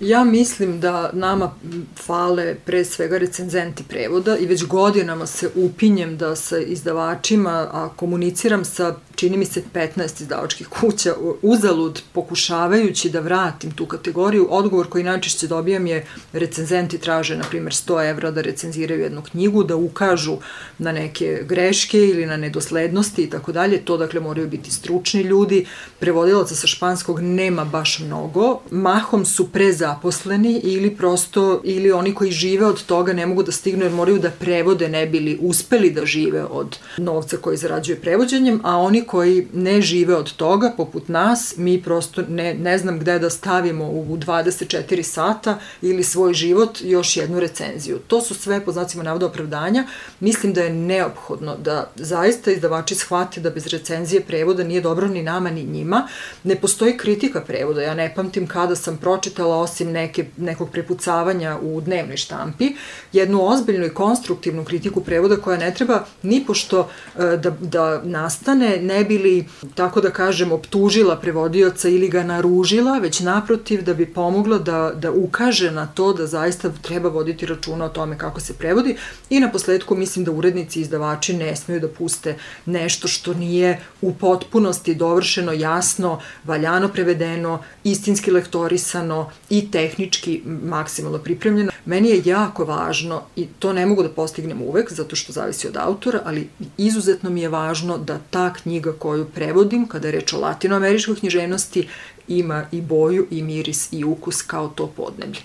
Ja 0.00 0.24
mislim 0.24 0.80
da 0.80 1.10
nama 1.12 1.54
fale 1.96 2.54
pre 2.54 2.84
svega 2.84 3.18
recenzenti 3.18 3.84
prevoda 3.88 4.36
i 4.36 4.46
već 4.46 4.64
godinama 4.64 5.26
se 5.26 5.50
upinjem 5.54 6.16
da 6.16 6.36
sa 6.36 6.58
izdavačima, 6.58 7.68
a 7.72 7.88
komuniciram 7.96 8.64
sa 8.64 8.96
čini 9.18 9.36
mi 9.36 9.44
se 9.44 9.62
15 9.74 10.22
izdavačkih 10.22 10.68
kuća 10.68 11.14
uzalud 11.42 12.02
pokušavajući 12.12 13.10
da 13.10 13.20
vratim 13.20 13.70
tu 13.70 13.86
kategoriju. 13.86 14.46
Odgovor 14.50 14.88
koji 14.88 15.04
najčešće 15.04 15.46
dobijam 15.46 15.86
je 15.86 16.06
recenzenti 16.32 16.98
traže, 16.98 17.36
na 17.36 17.44
primjer, 17.44 17.72
100 17.72 18.10
evra 18.10 18.30
da 18.30 18.40
recenziraju 18.40 19.00
jednu 19.00 19.22
knjigu, 19.22 19.64
da 19.64 19.76
ukažu 19.76 20.36
na 20.78 20.92
neke 20.92 21.42
greške 21.48 21.98
ili 21.98 22.26
na 22.26 22.36
nedoslednosti 22.36 23.22
i 23.22 23.30
tako 23.30 23.52
dalje. 23.52 23.78
To, 23.84 23.96
dakle, 23.96 24.20
moraju 24.20 24.48
biti 24.48 24.70
stručni 24.70 25.22
ljudi. 25.22 25.66
Prevodilaca 25.98 26.54
sa 26.54 26.66
španskog 26.66 27.20
nema 27.20 27.64
baš 27.64 27.98
mnogo. 27.98 28.60
Mahom 28.70 29.24
su 29.24 29.48
prezaposleni 29.52 30.60
ili 30.64 30.96
prosto, 30.96 31.60
ili 31.64 31.92
oni 31.92 32.14
koji 32.14 32.30
žive 32.30 32.66
od 32.66 32.84
toga 32.84 33.12
ne 33.12 33.26
mogu 33.26 33.42
da 33.42 33.52
stignu 33.52 33.84
jer 33.84 33.92
moraju 33.92 34.18
da 34.18 34.30
prevode 34.30 34.88
ne 34.88 35.06
bili 35.06 35.38
uspeli 35.42 35.90
da 35.90 36.06
žive 36.06 36.44
od 36.44 36.78
novca 36.98 37.36
koji 37.36 37.56
zarađuje 37.56 38.00
prevođenjem, 38.00 38.60
a 38.64 38.76
oni 38.76 39.07
koji 39.08 39.46
ne 39.54 39.82
žive 39.82 40.16
od 40.16 40.32
toga, 40.32 40.72
poput 40.76 41.08
nas, 41.08 41.54
mi 41.56 41.82
prosto 41.82 42.22
ne, 42.28 42.54
ne 42.54 42.78
znam 42.78 42.98
gde 42.98 43.18
da 43.18 43.30
stavimo 43.30 43.84
u 43.84 44.16
24 44.16 45.02
sata 45.02 45.58
ili 45.82 46.02
svoj 46.02 46.34
život 46.34 46.78
još 46.82 47.16
jednu 47.16 47.40
recenziju. 47.40 47.98
To 48.06 48.20
su 48.20 48.34
sve, 48.34 48.64
po 48.64 48.72
znacima 48.72 49.02
navoda, 49.02 49.26
opravdanja. 49.26 49.84
Mislim 50.20 50.52
da 50.52 50.62
je 50.62 50.72
neophodno 50.72 51.56
da 51.56 51.90
zaista 51.96 52.50
izdavači 52.50 52.94
shvate 52.94 53.40
da 53.40 53.50
bez 53.50 53.66
recenzije 53.66 54.20
prevoda 54.20 54.64
nije 54.64 54.80
dobro 54.80 55.08
ni 55.08 55.22
nama 55.22 55.50
ni 55.50 55.64
njima. 55.64 56.08
Ne 56.44 56.56
postoji 56.56 56.96
kritika 56.96 57.40
prevoda. 57.40 57.82
Ja 57.82 57.94
ne 57.94 58.12
pamtim 58.14 58.46
kada 58.46 58.76
sam 58.76 58.96
pročitala 58.96 59.56
osim 59.56 59.92
neke, 59.92 60.24
nekog 60.36 60.70
prepucavanja 60.70 61.58
u 61.62 61.80
dnevnoj 61.80 62.16
štampi, 62.16 62.72
jednu 63.12 63.46
ozbiljnu 63.48 63.86
i 63.86 63.94
konstruktivnu 63.94 64.64
kritiku 64.64 65.00
prevoda 65.00 65.36
koja 65.36 65.58
ne 65.58 65.74
treba 65.74 66.04
ni 66.22 66.44
pošto 66.46 66.88
e, 67.18 67.36
da, 67.36 67.50
da 67.60 68.02
nastane, 68.04 68.76
ne 68.82 68.97
ne 68.98 69.04
bi 69.04 69.18
li, 69.18 69.46
tako 69.74 70.00
da 70.00 70.10
kažem, 70.10 70.52
optužila 70.52 71.16
prevodioca 71.16 71.88
ili 71.88 72.08
ga 72.08 72.22
naružila, 72.22 72.98
već 72.98 73.20
naprotiv 73.20 73.82
da 73.84 73.94
bi 73.94 74.06
pomogla 74.06 74.58
da, 74.58 74.92
da 74.94 75.12
ukaže 75.12 75.70
na 75.70 75.86
to 75.86 76.12
da 76.12 76.26
zaista 76.26 76.70
treba 76.82 77.08
voditi 77.08 77.46
računa 77.46 77.84
o 77.84 77.88
tome 77.88 78.18
kako 78.18 78.40
se 78.40 78.54
prevodi 78.54 78.96
i 79.30 79.40
na 79.40 79.50
posledku 79.52 79.96
mislim 79.96 80.24
da 80.24 80.32
urednici 80.32 80.78
i 80.78 80.82
izdavači 80.82 81.36
ne 81.36 81.56
smeju 81.56 81.80
da 81.80 81.88
puste 81.88 82.34
nešto 82.66 83.08
što 83.08 83.34
nije 83.34 83.80
u 84.02 84.14
potpunosti 84.14 84.94
dovršeno, 84.94 85.52
jasno, 85.52 86.20
valjano 86.44 86.88
prevedeno, 86.88 87.62
istinski 87.84 88.30
lektorisano 88.30 89.30
i 89.50 89.70
tehnički 89.70 90.42
maksimalno 90.44 91.18
pripremljeno. 91.18 91.72
Meni 91.84 92.08
je 92.08 92.22
jako 92.24 92.64
važno 92.64 93.22
i 93.36 93.46
to 93.58 93.72
ne 93.72 93.86
mogu 93.86 94.02
da 94.02 94.08
postignem 94.08 94.62
uvek 94.62 94.92
zato 94.92 95.16
što 95.16 95.32
zavisi 95.32 95.68
od 95.68 95.76
autora, 95.76 96.20
ali 96.24 96.48
izuzetno 96.76 97.30
mi 97.30 97.40
je 97.40 97.48
važno 97.48 97.98
da 97.98 98.18
ta 98.30 98.52
knjiga 98.52 98.87
knjiga 98.88 98.98
koju 98.98 99.24
prevodim, 99.24 99.88
kada 99.88 100.08
je 100.08 100.12
reč 100.12 100.32
o 100.32 100.40
latinoameričkoj 100.40 101.16
književnosti, 101.16 101.88
ima 102.28 102.66
i 102.72 102.80
boju, 102.80 103.26
i 103.30 103.42
miris, 103.42 103.88
i 103.92 104.04
ukus 104.04 104.42
kao 104.42 104.68
to 104.68 104.86
podneblje. 104.86 105.40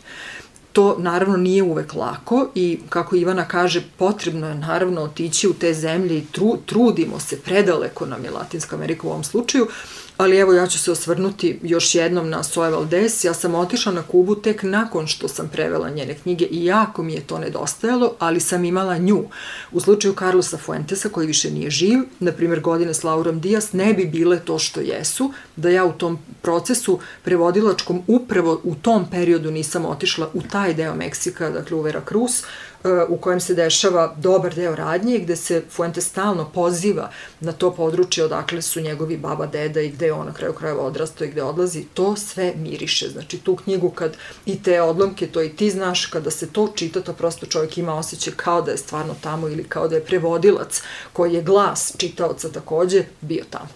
To 0.74 0.96
naravno 1.00 1.38
nije 1.38 1.64
uvek 1.64 1.94
lako 1.94 2.50
i 2.56 2.80
kako 2.90 3.16
Ivana 3.16 3.48
kaže, 3.48 3.84
potrebno 3.98 4.48
je 4.48 4.56
naravno 4.56 5.02
otići 5.02 5.48
u 5.48 5.54
te 5.54 5.74
zemlje 5.74 6.18
i 6.18 6.26
tru, 6.32 6.58
trudimo 6.66 7.20
se, 7.20 7.40
predaleko 7.40 8.06
nam 8.06 8.24
je 8.26 8.32
Latinska 8.32 8.76
Amerika 8.76 9.08
u 9.08 9.12
ovom 9.12 9.24
slučaju, 9.24 9.68
Ali 10.24 10.38
evo 10.38 10.54
ja 10.54 10.68
ću 10.68 10.80
se 10.80 10.92
osvrnuti 10.92 11.60
još 11.64 11.96
jednom 11.96 12.30
na 12.30 12.44
Soje 12.44 12.72
Valdes. 12.72 13.24
Ja 13.24 13.34
sam 13.34 13.56
otišla 13.56 13.92
na 13.92 14.02
Kubu 14.02 14.36
tek 14.36 14.64
nakon 14.64 15.08
što 15.08 15.28
sam 15.28 15.50
prevela 15.50 15.90
njene 15.90 16.14
knjige 16.14 16.46
i 16.46 16.66
jako 16.66 17.04
mi 17.04 17.14
je 17.14 17.22
to 17.22 17.40
nedostajalo, 17.40 18.14
ali 18.20 18.40
sam 18.40 18.66
imala 18.66 18.98
nju. 18.98 19.24
U 19.72 19.80
slučaju 19.80 20.16
Carlosa 20.20 20.58
Fuentesa, 20.58 21.10
koji 21.10 21.28
više 21.28 21.52
nije 21.52 21.70
živ, 21.70 22.00
na 22.20 22.32
primjer 22.32 22.60
godine 22.60 22.94
s 22.94 23.04
Laurom 23.04 23.40
Dias, 23.40 23.74
ne 23.74 23.94
bi 23.94 24.06
bile 24.06 24.40
to 24.40 24.60
što 24.60 24.82
jesu, 24.82 25.34
da 25.56 25.70
ja 25.70 25.86
u 25.86 25.92
tom 25.92 26.20
procesu 26.42 27.00
prevodilačkom 27.24 28.02
upravo 28.08 28.62
u 28.64 28.76
tom 28.76 29.06
periodu 29.12 29.52
nisam 29.52 29.86
otišla 29.86 30.30
u 30.34 30.42
taj 30.42 30.74
deo 30.74 30.96
Meksika, 30.96 31.50
dakle 31.50 31.78
u 31.78 31.82
Veracruz, 31.82 32.44
u 33.10 33.18
kojem 33.18 33.40
se 33.40 33.54
dešava 33.54 34.16
dobar 34.18 34.56
deo 34.56 34.76
radnje 34.76 35.16
i 35.16 35.20
gde 35.20 35.36
se 35.36 35.64
Fuente 35.70 36.02
stalno 36.02 36.50
poziva 36.54 37.10
na 37.40 37.52
to 37.52 37.74
područje 37.74 38.26
odakle 38.26 38.62
su 38.62 38.82
njegovi 38.82 39.18
baba, 39.18 39.46
deda 39.46 39.82
i 39.82 39.90
gde 39.90 40.12
on 40.12 40.26
na 40.26 40.34
kraju 40.34 40.54
krajeva 40.54 40.84
odrastao 40.84 41.26
i 41.26 41.32
gde 41.32 41.44
odlazi, 41.44 41.86
to 41.94 42.16
sve 42.16 42.54
miriše. 42.58 43.10
Znači 43.10 43.38
tu 43.38 43.56
knjigu 43.56 43.90
kad 43.90 44.18
i 44.46 44.64
te 44.64 44.82
odlomke, 44.82 45.28
to 45.28 45.42
i 45.42 45.50
ti 45.50 45.70
znaš, 45.70 46.06
kada 46.06 46.32
se 46.32 46.48
to 46.48 46.72
čita, 46.76 47.02
to 47.02 47.14
prosto 47.14 47.46
čovjek 47.46 47.78
ima 47.78 47.94
osjećaj 47.94 48.34
kao 48.36 48.62
da 48.62 48.72
je 48.72 48.78
stvarno 48.78 49.16
tamo 49.22 49.48
ili 49.48 49.64
kao 49.64 49.88
da 49.88 49.96
je 49.96 50.06
prevodilac 50.06 50.82
koji 51.14 51.34
je 51.34 51.42
glas 51.42 51.94
čitaoca 51.98 52.52
takođe 52.52 53.04
bio 53.22 53.44
tamo. 53.50 53.70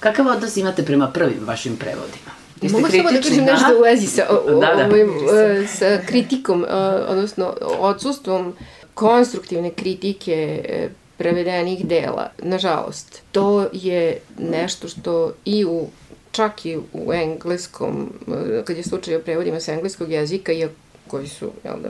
Kakav 0.00 0.26
odnos 0.26 0.56
imate 0.56 0.84
prema 0.84 1.10
prvim 1.10 1.46
vašim 1.46 1.76
prevodima? 1.76 2.45
Mogu 2.62 2.88
samo 2.90 3.10
da 3.10 3.20
kažem 3.20 3.44
nešto 3.44 3.78
u 3.78 3.82
vezi 3.82 4.06
sa, 4.06 4.26
o, 4.30 4.60
da, 4.60 4.74
da. 4.76 4.86
Ovim, 4.86 5.10
uh, 5.10 5.68
sa 5.68 5.98
kritikom, 6.06 6.62
uh, 6.62 6.68
odnosno 7.08 7.54
odsustvom 7.78 8.54
konstruktivne 8.94 9.70
kritike 9.70 10.64
uh, 10.68 10.90
prevedenih 11.16 11.86
dela. 11.86 12.30
Nažalost, 12.42 13.22
to 13.32 13.66
je 13.72 14.18
nešto 14.38 14.88
što 14.88 15.32
i 15.44 15.64
u 15.64 15.88
čak 16.32 16.66
i 16.66 16.76
u 16.92 17.12
engleskom, 17.12 18.12
e, 18.28 18.62
kad 18.64 18.76
je 18.76 18.82
slučaj 18.82 19.16
o 19.16 19.20
prevodima 19.20 19.60
sa 19.60 19.72
engleskog 19.72 20.12
jezika, 20.12 20.52
iako 20.52 20.74
koji 21.06 21.28
su, 21.28 21.50
jel 21.64 21.74
da, 21.82 21.88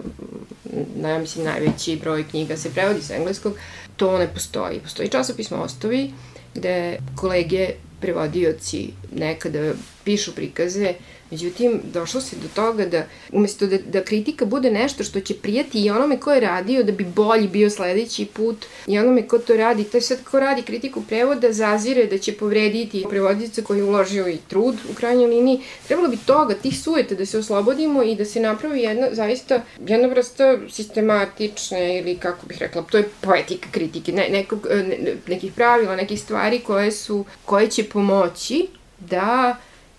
na, 0.96 1.18
mislim, 1.18 1.44
najveći 1.44 1.96
broj 1.96 2.24
knjiga 2.30 2.56
se 2.56 2.70
prevodi 2.70 3.02
sa 3.02 3.14
engleskog, 3.14 3.52
to 3.96 4.18
ne 4.18 4.28
postoji. 4.34 4.80
Postoji 4.80 5.08
časopismo 5.08 5.56
Ostovi, 5.56 6.12
gde 6.54 6.98
kolege 7.16 7.70
prevodioci 8.00 8.92
nekada 9.12 9.74
pišu 10.04 10.32
prikaze 10.34 10.94
Međutim, 11.30 11.80
došlo 11.92 12.20
se 12.20 12.36
do 12.36 12.48
toga 12.54 12.86
da 12.86 13.04
umesto 13.32 13.66
da, 13.66 13.78
da 13.78 14.04
kritika 14.04 14.44
bude 14.44 14.70
nešto 14.70 15.04
što 15.04 15.20
će 15.20 15.34
prijati 15.34 15.84
i 15.84 15.90
onome 15.90 16.20
ko 16.20 16.32
je 16.32 16.40
radio 16.40 16.82
da 16.82 16.92
bi 16.92 17.04
bolji 17.04 17.48
bio 17.48 17.70
sledeći 17.70 18.26
put 18.26 18.66
i 18.86 18.98
onome 18.98 19.28
ko 19.28 19.38
to 19.38 19.56
radi, 19.56 19.84
to 19.84 19.96
je 19.96 20.00
sad 20.00 20.24
ko 20.24 20.40
radi 20.40 20.62
kritiku 20.62 21.02
prevoda 21.08 21.52
zazire 21.52 22.06
da 22.06 22.18
će 22.18 22.32
povrediti 22.32 23.04
prevodica 23.10 23.62
koji 23.62 23.78
je 23.78 23.84
uložio 23.84 24.28
i 24.28 24.38
trud 24.48 24.74
u 24.90 24.94
krajnjoj 24.94 25.26
liniji. 25.26 25.60
Trebalo 25.86 26.08
bi 26.08 26.16
toga, 26.26 26.54
tih 26.54 26.80
sujeta 26.80 27.14
da 27.14 27.26
se 27.26 27.38
oslobodimo 27.38 28.02
i 28.02 28.16
da 28.16 28.24
se 28.24 28.40
napravi 28.40 28.80
jedna, 28.80 29.08
zaista, 29.12 29.62
jedna 29.86 30.08
vrsta 30.08 30.58
sistematične 30.70 31.98
ili 31.98 32.16
kako 32.16 32.46
bih 32.46 32.58
rekla, 32.58 32.82
to 32.82 32.98
je 32.98 33.08
poetika 33.20 33.68
kritike, 33.70 34.12
ne, 34.12 34.28
nekog, 34.28 34.66
ne, 34.70 35.14
nekih 35.26 35.52
pravila, 35.52 35.96
nekih 35.96 36.20
stvari 36.20 36.60
koje 36.60 36.92
su, 36.92 37.24
koje 37.44 37.68
će 37.68 37.84
pomoći 37.84 38.66
da 38.98 39.56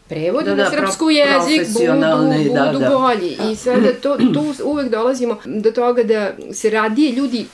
prevod 0.09 0.45
da, 0.45 0.55
da, 0.55 0.63
na 0.63 0.69
srpsku 0.69 1.09
jezik 1.09 1.73
budu, 1.73 1.99
da, 1.99 2.15
budu 2.17 2.79
da, 2.79 2.89
da. 2.89 2.97
bolji. 2.97 3.37
I 3.51 3.55
sada 3.55 3.93
to, 4.01 4.17
tu 4.17 4.53
uvek 4.63 4.89
dolazimo 4.89 5.37
do 5.45 5.71
toga 5.71 6.03
da 6.03 6.33
se 6.53 6.69
radije 6.69 7.11
ljudi 7.11 7.45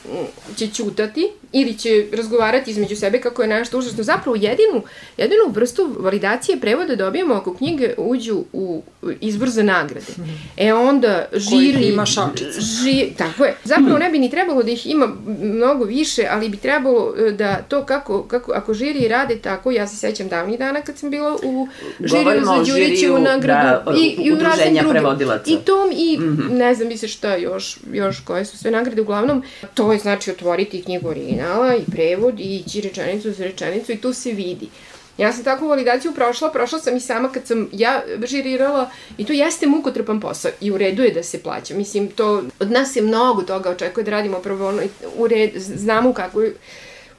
će 0.55 0.67
ćutati 0.67 1.31
ili 1.53 1.77
će 1.77 2.05
razgovarati 2.13 2.71
između 2.71 2.95
sebe 2.95 3.21
kako 3.21 3.41
je 3.41 3.47
nešto 3.47 3.77
užasno. 3.77 4.03
Zapravo 4.03 4.35
jedinu, 4.35 4.81
jedinu 5.17 5.41
vrstu 5.49 5.95
validacije 5.99 6.59
prevoda 6.59 6.95
dobijamo 6.95 7.33
ako 7.33 7.53
knjige 7.53 7.93
uđu 7.97 8.43
u 8.53 8.83
izbor 9.21 9.49
za 9.49 9.63
nagrade. 9.63 10.13
E 10.57 10.73
onda 10.73 11.25
žiri... 11.33 11.73
Koji 11.73 11.91
ima 11.93 12.05
šačica. 12.05 12.61
Ži, 12.61 13.11
tako 13.17 13.45
je. 13.45 13.55
Zapravo 13.63 13.97
ne 13.97 14.09
bi 14.09 14.19
ni 14.19 14.29
trebalo 14.29 14.63
da 14.63 14.71
ih 14.71 14.87
ima 14.87 15.07
mnogo 15.41 15.83
više, 15.83 16.27
ali 16.29 16.49
bi 16.49 16.57
trebalo 16.57 17.13
e, 17.17 17.31
da 17.31 17.55
to 17.55 17.85
kako, 17.85 18.23
kako 18.23 18.51
ako 18.51 18.73
žiri 18.73 19.07
rade 19.07 19.37
tako, 19.37 19.71
ja 19.71 19.87
se 19.87 19.95
sećam 19.95 20.27
davnih 20.27 20.59
dana 20.59 20.81
kad 20.81 20.97
sam 20.97 21.09
bila 21.09 21.37
u 21.43 21.67
žiriju 21.99 22.45
za 22.45 22.73
Đurićevu 22.73 23.19
nagradu. 23.19 23.91
Da, 23.91 23.97
i, 23.97 24.15
i 24.23 24.31
u 24.31 24.35
udruženja 24.35 24.83
prevodilaca. 24.89 25.51
I 25.51 25.57
tom 25.65 25.91
i 25.91 26.17
mm 26.17 26.23
-hmm. 26.23 26.57
ne 26.57 26.75
znam 26.75 26.87
više 26.87 27.07
šta 27.07 27.35
još, 27.35 27.77
još 27.93 28.19
koje 28.19 28.45
su 28.45 28.57
sve 28.57 28.71
nagrade. 28.71 29.01
Uglavnom, 29.01 29.43
to 29.73 29.93
je 29.93 29.99
znači 29.99 30.31
otvoriti 30.31 30.81
knjigu 30.81 31.13
originala 31.43 31.75
i 31.75 31.91
prevod 31.91 32.39
i 32.39 32.63
ići 32.65 32.81
rečenicu 32.81 33.31
za 33.31 33.43
rečenicu 33.43 33.91
i 33.91 33.97
tu 33.97 34.13
se 34.13 34.31
vidi. 34.31 34.69
Ja 35.17 35.33
sam 35.33 35.43
takvu 35.43 35.67
validaciju 35.67 36.11
prošla, 36.11 36.51
prošla 36.51 36.79
sam 36.79 36.97
i 36.97 36.99
sama 36.99 37.31
kad 37.31 37.47
sam 37.47 37.69
ja 37.71 38.03
žirirala 38.25 38.89
i 39.17 39.25
to 39.25 39.33
jeste 39.33 39.67
mukotrpan 39.67 40.19
posao 40.19 40.51
i 40.61 40.71
u 40.71 40.77
redu 40.77 41.03
je 41.03 41.11
da 41.11 41.23
se 41.23 41.39
plaća. 41.39 41.75
Mislim, 41.75 42.07
to 42.07 42.43
od 42.59 42.71
nas 42.71 42.93
se 42.93 43.01
mnogo 43.01 43.41
toga 43.41 43.69
očekuje 43.69 44.03
da 44.03 44.11
radimo 44.11 44.39
prvo 44.39 44.67
ono, 44.67 44.81
u 45.17 45.27
red, 45.27 45.51
znamo 45.55 46.09
u 46.09 46.13
kakvoj, 46.13 46.53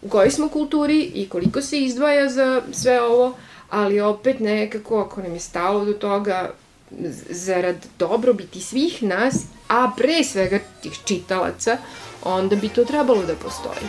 u 0.02 0.09
kojoj 0.09 0.31
smo 0.31 0.49
kulturi 0.49 1.11
i 1.14 1.28
koliko 1.28 1.62
se 1.62 1.78
izdvaja 1.78 2.28
za 2.28 2.62
sve 2.73 3.02
ovo, 3.02 3.37
ali 3.71 4.00
opet 4.00 4.40
nekako 4.40 5.00
ako 5.00 5.23
nam 5.23 5.35
je 5.35 5.40
stalo 5.40 5.85
do 5.85 5.93
toga 5.93 6.50
zarad 7.31 7.76
dobrobiti 7.99 8.61
svih 8.61 9.02
nas, 9.02 9.35
a 9.69 9.90
pre 9.97 10.25
svega 10.25 10.59
tih 10.83 10.99
čitalaca, 11.04 11.76
onda 12.25 12.57
bi 12.57 12.69
to 12.69 12.85
trebalo 12.85 13.23
da 13.23 13.35
postoji. 13.35 13.88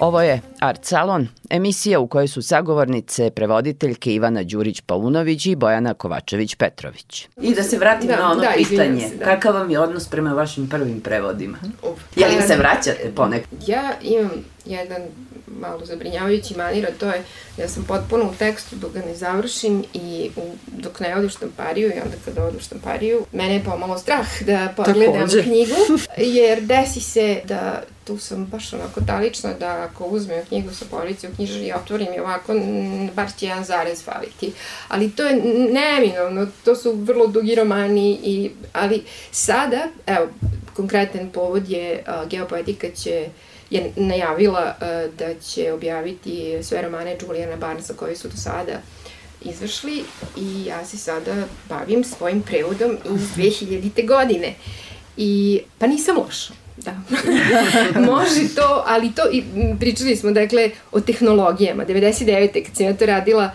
Ovo 0.00 0.20
je 0.20 0.40
Art 0.60 0.84
Salon, 0.84 1.28
emisija 1.50 1.98
u 1.98 2.06
kojoj 2.06 2.28
su 2.28 2.42
sagovornice 2.42 3.30
prevoditeljke 3.30 4.14
Ivana 4.14 4.42
Đurić-Paunović 4.42 5.50
i 5.50 5.56
Bojana 5.56 5.94
Kovačević-Petrović. 5.94 7.26
I 7.40 7.54
da 7.54 7.62
se 7.62 7.78
vratim 7.78 8.08
da, 8.08 8.16
na 8.16 8.30
ono 8.30 8.40
da, 8.40 8.52
pitanje, 8.56 9.08
se, 9.08 9.16
da. 9.16 9.24
kakav 9.24 9.54
vam 9.54 9.70
je 9.70 9.80
odnos 9.80 10.08
prema 10.08 10.32
vašim 10.32 10.68
prvim 10.68 11.00
prevodima? 11.00 11.58
Uf, 11.82 12.00
Je 12.16 12.28
li 12.28 12.42
se 12.46 12.56
vraćate 12.56 13.12
ponekad? 13.16 13.48
Ja 13.66 13.92
imam 14.02 14.30
jedan 14.66 15.02
malo 15.60 15.86
zabrinjavajući 15.86 16.56
manir, 16.56 16.86
a 16.86 16.90
to 17.00 17.06
je 17.06 17.24
ja 17.56 17.68
sam 17.68 17.84
potpuno 17.84 18.24
u 18.24 18.34
tekstu 18.38 18.76
dok 18.76 18.92
ga 18.92 19.00
ne 19.06 19.14
završim 19.14 19.84
i 19.94 20.30
u, 20.36 20.40
dok 20.66 21.00
ne 21.00 21.16
odu 21.16 21.28
štampariju 21.28 21.88
i 21.88 22.00
onda 22.04 22.16
kada 22.24 22.44
odu 22.44 22.60
štampariju, 22.60 23.26
mene 23.32 23.54
je 23.54 23.64
pomalo 23.64 23.98
strah 23.98 24.42
da 24.46 24.72
pogledam 24.76 25.14
Takođe. 25.14 25.42
knjigu, 25.42 25.74
jer 26.16 26.60
desi 26.60 27.00
se 27.00 27.40
da 27.44 27.82
tu 28.10 28.18
sam 28.18 28.46
baš 28.46 28.72
onako 28.72 29.00
talična 29.00 29.52
da 29.52 29.82
ako 29.90 30.04
uzmem 30.04 30.44
knjigu 30.48 30.74
sa 30.74 30.84
police 30.90 31.28
u 31.28 31.34
knjižari 31.34 31.66
i 31.66 31.72
otvorim 31.72 32.14
i 32.16 32.20
ovako, 32.20 32.54
bar 33.14 33.28
će 33.38 33.46
jedan 33.46 33.64
zarez 33.64 34.04
faliti. 34.04 34.52
Ali 34.88 35.10
to 35.10 35.24
je 35.24 35.36
neminovno, 35.72 36.46
to 36.64 36.76
su 36.76 36.92
vrlo 36.92 37.26
dugi 37.26 37.54
romani, 37.54 38.18
i, 38.22 38.50
ali 38.72 39.04
sada, 39.30 39.88
evo, 40.06 40.28
konkretan 40.74 41.30
povod 41.30 41.68
je, 41.68 42.04
uh, 42.06 42.28
geopoetika 42.28 42.90
će 42.90 43.28
je 43.70 43.92
najavila 43.96 44.74
uh, 44.80 45.14
da 45.14 45.34
će 45.34 45.72
objaviti 45.72 46.58
sve 46.62 46.82
romane 46.82 47.16
Julijana 47.22 47.56
Barnesa 47.56 47.94
koji 47.94 48.16
su 48.16 48.28
do 48.28 48.36
sada 48.36 48.80
izvršli 49.42 50.04
i 50.36 50.64
ja 50.64 50.84
se 50.84 50.98
sada 50.98 51.34
bavim 51.68 52.04
svojim 52.04 52.42
prevodom 52.42 52.98
iz 53.14 53.22
2000. 53.36 54.06
godine. 54.06 54.54
I, 55.16 55.60
pa 55.78 55.86
nisam 55.86 56.16
loša. 56.16 56.52
Da. 56.84 56.92
Može 58.12 58.54
to, 58.54 58.84
ali 58.86 59.12
to, 59.14 59.22
i 59.32 59.42
pričali 59.80 60.16
smo, 60.16 60.30
dakle, 60.30 60.70
o 60.92 61.00
tehnologijama. 61.00 61.84
99. 61.84 62.64
kad 62.66 62.76
sam 62.76 62.86
ja 62.86 62.96
to 62.96 63.06
radila, 63.06 63.50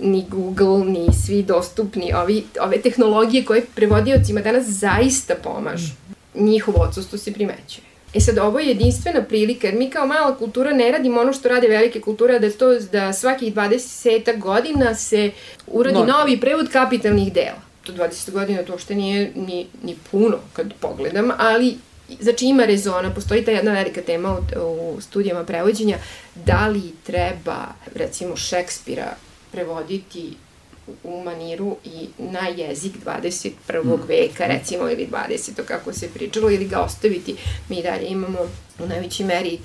ni 0.00 0.24
Google, 0.30 0.84
ni 0.84 1.08
svi 1.26 1.42
dostupni, 1.42 2.12
ovi, 2.12 2.44
ove 2.60 2.82
tehnologije 2.82 3.44
koje 3.44 3.66
prevodiocima 3.74 4.40
danas 4.40 4.66
zaista 4.66 5.34
pomažu. 5.42 5.92
Njihovo 6.34 6.82
odsustvo 6.82 7.18
se 7.18 7.32
primećuje. 7.32 7.84
E 8.14 8.20
sad, 8.20 8.38
ovo 8.38 8.58
je 8.58 8.68
jedinstvena 8.68 9.22
prilika, 9.22 9.66
jer 9.66 9.76
mi 9.76 9.90
kao 9.90 10.06
mala 10.06 10.36
kultura 10.36 10.72
ne 10.72 10.90
radimo 10.90 11.20
ono 11.20 11.32
što 11.32 11.48
rade 11.48 11.68
velike 11.68 12.00
kulture, 12.00 12.38
da 12.38 12.50
to 12.50 12.78
da 12.78 13.12
svakih 13.12 13.54
20 13.54 14.38
godina 14.38 14.94
se 14.94 15.30
uradi 15.66 15.98
no. 15.98 16.04
novi 16.04 16.40
prevod 16.40 16.68
kapitalnih 16.68 17.32
dela. 17.32 17.60
To 17.82 17.92
20 17.92 18.30
godina 18.30 18.62
to 18.62 18.72
uopšte 18.72 18.94
nije 18.94 19.32
ni, 19.34 19.66
ni 19.82 19.96
puno 20.10 20.36
kad 20.52 20.72
pogledam, 20.80 21.30
ali 21.38 21.76
znači 22.20 22.46
ima 22.46 22.64
rezona, 22.64 23.14
postoji 23.14 23.44
ta 23.44 23.50
jedna 23.50 23.72
velika 23.72 24.02
tema 24.02 24.38
u, 24.56 24.60
u 24.60 25.00
studijama 25.00 25.44
prevođenja, 25.44 25.98
da 26.34 26.68
li 26.68 26.92
treba, 27.06 27.66
recimo, 27.94 28.36
Šekspira 28.36 29.16
prevoditi 29.52 30.36
u 31.04 31.22
maniru 31.24 31.76
i 31.84 32.08
na 32.18 32.48
jezik 32.48 32.92
21. 33.06 33.50
Mm. 33.84 34.08
veka, 34.08 34.46
recimo, 34.46 34.90
ili 34.90 35.08
20. 35.28 35.64
kako 35.64 35.92
se 35.92 36.08
pričalo, 36.08 36.50
ili 36.50 36.68
ga 36.68 36.78
ostaviti. 36.78 37.36
Mi 37.68 37.82
dalje 37.82 38.06
imamo 38.06 38.38
u 38.78 38.86
najvećoj 38.86 39.26
meri 39.26 39.58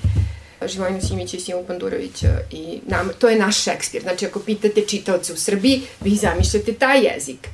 Živojinu 0.67 1.02
Simića 1.02 1.38
i 1.38 1.39
Simu 1.39 1.63
Pandurovića 1.67 2.39
i 2.52 2.80
nam, 2.88 3.10
to 3.19 3.30
je 3.30 3.39
naš 3.39 3.63
Šekspir. 3.63 4.02
Znači, 4.02 4.25
ako 4.25 4.39
pitate 4.39 4.82
čitaoce 4.82 5.34
u 5.34 5.38
Srbiji, 5.38 5.82
vi 6.02 6.15
zamišljate 6.15 6.73
taj 6.73 7.06
jezik. 7.06 7.47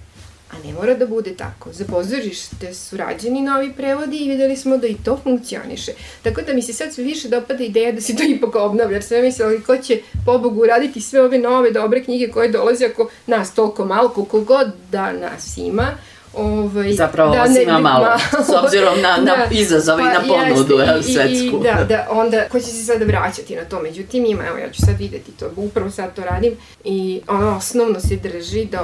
A 0.55 0.67
ne 0.67 0.73
mora 0.73 0.93
da 0.93 1.05
bude 1.05 1.35
tako. 1.35 1.73
Za 1.73 1.85
pozorište 1.85 2.73
su 2.73 2.97
rađeni 2.97 3.41
novi 3.41 3.73
prevodi 3.73 4.17
i 4.17 4.29
videli 4.29 4.57
smo 4.57 4.77
da 4.77 4.87
i 4.87 4.95
to 5.05 5.19
funkcioniše. 5.23 5.91
Tako 6.23 6.41
da 6.41 6.53
mi 6.53 6.61
se 6.61 6.73
sad 6.73 6.93
sve 6.93 7.03
više 7.03 7.29
dopada 7.29 7.63
ideja 7.63 7.91
da 7.91 8.01
se 8.01 8.15
to 8.15 8.23
ipak 8.23 8.55
obnavlja, 8.55 8.95
jer 8.95 9.03
sve 9.03 9.21
mislila 9.21 9.51
ko 9.65 9.77
će 9.77 9.99
pobogu 10.25 10.65
raditi 10.65 11.01
sve 11.01 11.21
ove 11.21 11.37
nove 11.37 11.71
dobre 11.71 12.03
knjige 12.03 12.31
koje 12.31 12.49
dolaze 12.49 12.85
ako 12.85 13.09
nas 13.27 13.53
toliko 13.53 13.85
malo, 13.85 14.09
koliko 14.09 14.41
god 14.41 14.67
da 14.91 15.11
nas 15.11 15.57
ima, 15.57 15.97
Ovaj, 16.37 16.93
Zapravo 16.93 17.31
da, 17.31 17.39
vas 17.39 17.57
ima 17.63 17.79
malo, 17.79 18.05
malo, 18.05 18.17
s 18.45 18.63
obzirom 18.63 19.01
na, 19.01 19.17
na 19.17 19.35
da, 19.35 19.47
izazove 19.51 20.03
pa, 20.03 20.09
i 20.09 20.13
na 20.13 20.19
ponudu 20.27 20.79
jest, 20.79 21.09
i, 21.09 21.13
svetsku. 21.13 21.57
I, 21.59 21.63
da, 21.63 21.85
da, 21.89 22.07
onda, 22.11 22.49
ko 22.49 22.59
će 22.59 22.65
se 22.65 22.83
sada 22.83 23.05
vraćati 23.05 23.55
na 23.55 23.65
to? 23.65 23.81
Međutim, 23.81 24.25
ima, 24.25 24.47
evo, 24.47 24.57
ja 24.57 24.71
ću 24.71 24.81
sad 24.81 24.99
videti 24.99 25.31
to, 25.31 25.49
upravo 25.55 25.91
sad 25.91 26.15
to 26.15 26.21
radim 26.21 26.53
i 26.83 27.21
ono 27.27 27.57
osnovno 27.57 27.99
se 27.99 28.15
drži 28.15 28.65
da 28.65 28.83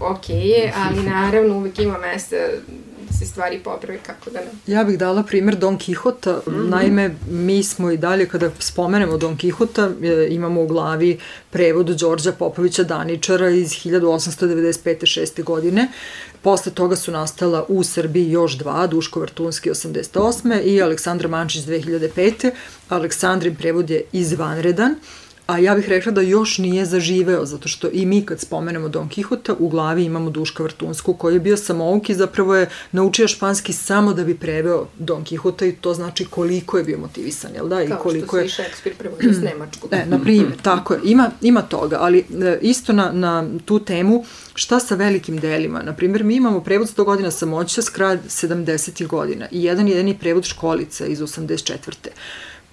ok 0.00 0.28
je, 0.28 0.72
ali 0.76 1.02
naravno 1.02 1.56
uvek 1.56 1.78
ima 1.78 1.98
mesta 1.98 2.36
da 2.36 3.16
se 3.18 3.26
stvari 3.26 3.58
poprave 3.58 3.98
kako 4.06 4.30
da 4.30 4.38
ne. 4.38 4.74
Ja 4.74 4.84
bih 4.84 4.98
dala 4.98 5.22
primer 5.22 5.56
Don 5.56 5.78
Quixota. 5.78 6.36
Mm 6.36 6.50
-hmm. 6.50 6.68
Naime, 6.68 7.14
mi 7.30 7.62
smo 7.62 7.90
i 7.90 7.96
dalje, 7.96 8.28
kada 8.28 8.50
spomenemo 8.58 9.16
Don 9.16 9.36
Quixota, 9.36 9.92
e, 10.04 10.34
imamo 10.34 10.62
u 10.62 10.66
glavi 10.66 11.18
prevod 11.50 11.86
Đorđa 11.86 12.32
Popovića 12.32 12.84
Daničara 12.84 13.50
iz 13.50 13.70
1895. 13.70 15.20
6. 15.20 15.44
godine. 15.44 15.88
Posle 16.42 16.72
toga 16.72 16.96
su 16.96 17.12
nastala 17.12 17.64
u 17.68 17.84
Srbiji 17.84 18.30
još 18.30 18.58
dva, 18.58 18.86
Duško 18.86 19.20
Vartunski 19.20 19.70
88. 19.70 20.62
i 20.64 20.82
Aleksandra 20.82 21.28
Mančić 21.28 21.62
2005. 21.62 22.50
Aleksandrin 22.88 23.56
prevod 23.56 23.90
je 23.90 24.02
izvanredan 24.12 24.94
a 25.48 25.58
ja 25.58 25.74
bih 25.74 25.88
rekla 25.88 26.12
da 26.12 26.20
još 26.20 26.58
nije 26.58 26.84
zaživeo, 26.84 27.46
zato 27.46 27.68
što 27.68 27.88
i 27.92 28.06
mi 28.06 28.26
kad 28.26 28.40
spomenemo 28.40 28.88
Don 28.88 29.08
Quixota, 29.08 29.54
u 29.58 29.68
glavi 29.68 30.04
imamo 30.04 30.30
Duška 30.30 30.62
Vrtunsku 30.62 31.14
koji 31.14 31.34
je 31.34 31.40
bio 31.40 31.56
samouk 31.56 32.10
i 32.10 32.14
zapravo 32.14 32.54
je 32.54 32.68
naučio 32.92 33.28
španski 33.28 33.72
samo 33.72 34.14
da 34.14 34.24
bi 34.24 34.38
preveo 34.38 34.86
Don 34.98 35.24
Quixota 35.24 35.68
i 35.68 35.72
to 35.72 35.94
znači 35.94 36.24
koliko 36.24 36.78
je 36.78 36.84
bio 36.84 36.98
motivisan, 36.98 37.50
jel 37.54 37.68
da? 37.68 37.82
I 37.82 37.88
Kao 37.88 37.98
koliko 37.98 38.26
što 38.26 38.36
se 38.36 38.42
je... 38.42 38.46
i 38.46 38.48
Šekspir 38.48 38.94
prevodio 38.94 39.32
s 39.40 39.42
Nemačkog. 39.42 39.92
E, 39.92 40.06
na 40.06 40.18
primjer, 40.18 40.52
tako 40.62 40.94
je. 40.94 41.00
Ima, 41.04 41.30
ima 41.42 41.62
toga, 41.62 41.96
ali 42.00 42.18
e, 42.18 42.58
isto 42.62 42.92
na, 42.92 43.12
na 43.12 43.48
tu 43.64 43.78
temu, 43.78 44.24
šta 44.54 44.80
sa 44.80 44.94
velikim 44.94 45.38
delima? 45.38 45.82
Na 45.82 45.92
primjer, 45.92 46.24
mi 46.24 46.36
imamo 46.36 46.60
prevod 46.60 46.88
100 46.96 47.04
godina 47.04 47.30
samoća 47.30 47.82
s 47.82 47.88
kraja 47.88 48.18
70. 48.26 49.06
godina 49.06 49.46
i 49.50 49.64
jedan 49.64 49.88
jedini 49.88 50.18
prevod 50.18 50.44
školica 50.44 51.06
iz 51.06 51.20
84 51.20 51.92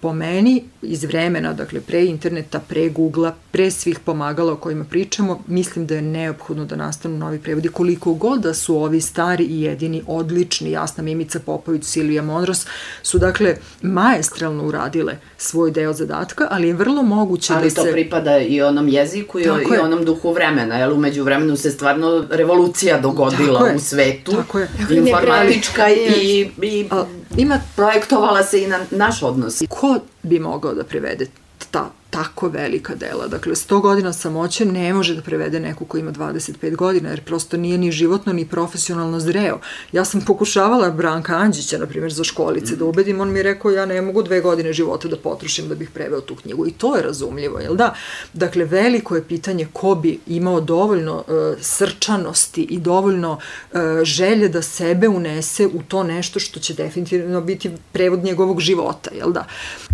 po 0.06 0.14
meni 0.14 0.64
iz 0.82 1.04
vremena, 1.04 1.54
dakle 1.54 1.82
pre 1.82 2.06
interneta, 2.06 2.60
pre 2.60 2.90
Google-a, 2.90 3.32
pre 3.52 3.72
svih 3.72 4.00
pomagala 4.00 4.54
o 4.54 4.56
kojima 4.56 4.86
pričamo, 4.86 5.40
mislim 5.48 5.88
da 5.88 5.96
je 5.96 6.02
neophodno 6.02 6.66
da 6.66 6.76
nastanu 6.76 7.18
novi 7.18 7.40
prevodi. 7.40 7.68
Koliko 7.68 8.14
god 8.14 8.42
da 8.42 8.54
su 8.54 8.78
ovi 8.78 9.02
stari 9.02 9.44
i 9.44 9.62
jedini, 9.62 10.04
odlični, 10.08 10.72
Jasna 10.72 11.04
Mimica 11.04 11.40
Popović, 11.40 11.84
Silvija 11.84 12.22
Monros, 12.22 12.66
su 13.04 13.18
dakle 13.20 13.56
maestralno 13.82 14.68
uradile 14.68 15.18
svoj 15.38 15.72
deo 15.72 15.94
zadatka, 15.94 16.48
ali 16.52 16.68
je 16.68 16.74
vrlo 16.74 17.04
moguće 17.04 17.54
Ali 17.54 17.70
da 17.70 17.76
to 17.76 17.84
se... 17.84 17.92
pripada 17.92 18.38
i 18.38 18.62
onom 18.62 18.88
jeziku 18.88 19.40
i, 19.40 19.44
i 19.44 19.74
je. 19.74 19.82
onom 19.82 20.06
duhu 20.06 20.34
vremena, 20.34 20.78
jer 20.78 20.92
umeđu 20.92 21.24
vremenu 21.24 21.58
se 21.58 21.72
stvarno 21.72 22.26
revolucija 22.30 23.00
dogodila 23.00 23.60
Tako 23.60 23.76
u 23.76 23.80
svetu, 23.80 24.32
Tako 24.32 24.60
je. 24.60 24.68
informatička 24.90 25.90
i, 25.90 26.50
i 26.62 26.86
A, 26.92 27.06
ima 27.38 27.60
projektovala 27.76 28.44
se 28.44 28.64
i 28.64 28.68
na 28.68 28.80
naš 28.92 29.24
odnos. 29.24 29.62
ko 29.70 30.00
bi 30.24 30.40
mogao 30.40 30.74
da 30.74 30.84
prevede 30.84 31.28
ta 31.72 31.90
tako 32.16 32.48
velika 32.48 32.96
dela. 32.96 33.28
Dakle, 33.28 33.56
100 33.56 33.82
godina 33.82 34.14
samoće 34.14 34.66
ne 34.66 34.94
može 34.94 35.16
da 35.16 35.22
prevede 35.22 35.60
neku 35.60 35.86
ko 35.86 35.98
ima 35.98 36.12
25 36.12 36.76
godina, 36.76 37.10
jer 37.10 37.24
prosto 37.24 37.58
nije 37.58 37.78
ni 37.78 37.92
životno 37.92 38.34
ni 38.34 38.46
profesionalno 38.48 39.20
zreo. 39.20 39.60
Ja 39.92 40.06
sam 40.06 40.22
pokušavala 40.22 40.92
Branka 40.92 41.36
Anđića, 41.36 41.78
na 41.78 41.86
primjer, 41.86 42.14
za 42.14 42.24
školice, 42.24 42.76
da 42.76 42.86
ubedim, 42.86 43.22
on 43.22 43.32
mi 43.32 43.40
je 43.40 43.44
rekao 43.44 43.72
ja 43.72 43.86
ne 43.86 44.02
mogu 44.02 44.24
dve 44.24 44.42
godine 44.42 44.74
života 44.74 45.08
da 45.08 45.18
potrošim 45.18 45.68
da 45.70 45.76
bih 45.76 45.90
preveo 45.90 46.22
tu 46.22 46.36
knjigu. 46.36 46.68
I 46.68 46.72
to 46.72 46.96
je 46.96 47.04
razumljivo, 47.04 47.60
jel 47.60 47.76
da? 47.76 47.94
Dakle, 48.34 48.66
veliko 48.66 49.16
je 49.16 49.24
pitanje 49.24 49.68
ko 49.74 49.96
bi 49.96 50.20
imao 50.28 50.62
dovoljno 50.62 51.16
uh, 51.16 51.58
srčanosti 51.62 52.62
i 52.62 52.80
dovoljno 52.80 53.32
uh, 53.32 53.80
želje 54.04 54.50
da 54.50 54.62
sebe 54.62 55.08
unese 55.08 55.68
u 55.68 55.82
to 55.88 56.04
nešto 56.04 56.40
što 56.40 56.60
će 56.60 56.74
definitivno 56.74 57.42
biti 57.42 57.72
prevod 57.92 58.24
njegovog 58.24 58.60
života, 58.60 59.12
jel 59.16 59.32
da? 59.32 59.48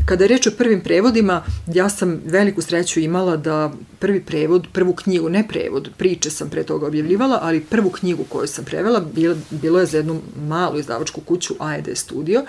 Kada 0.06 0.24
je 0.24 0.28
reč 0.28 0.48
o 0.48 0.52
prvim 0.58 0.82
prevodima, 0.82 1.44
ja 1.68 1.90
sam 1.90 2.11
veliku 2.26 2.62
sreću 2.62 3.00
imala 3.00 3.38
da 3.38 3.72
prvi 4.00 4.22
prevod, 4.22 4.68
prvu 4.74 4.94
knjigu, 4.94 5.30
ne 5.30 5.48
prevod, 5.48 5.90
priče 5.98 6.30
sam 6.30 6.50
pre 6.50 6.64
toga 6.64 6.88
objavljivala, 6.88 7.40
ali 7.42 7.62
prvu 7.62 7.90
knjigu 7.90 8.24
koju 8.30 8.48
sam 8.48 8.66
prevela 8.66 9.00
bilo, 9.00 9.36
bilo 9.50 9.80
je 9.80 9.86
za 9.86 9.98
jednu 9.98 10.22
malu 10.48 10.80
izdavačku 10.80 11.22
kuću 11.22 11.54
AED 11.60 11.90
Studio, 11.94 12.46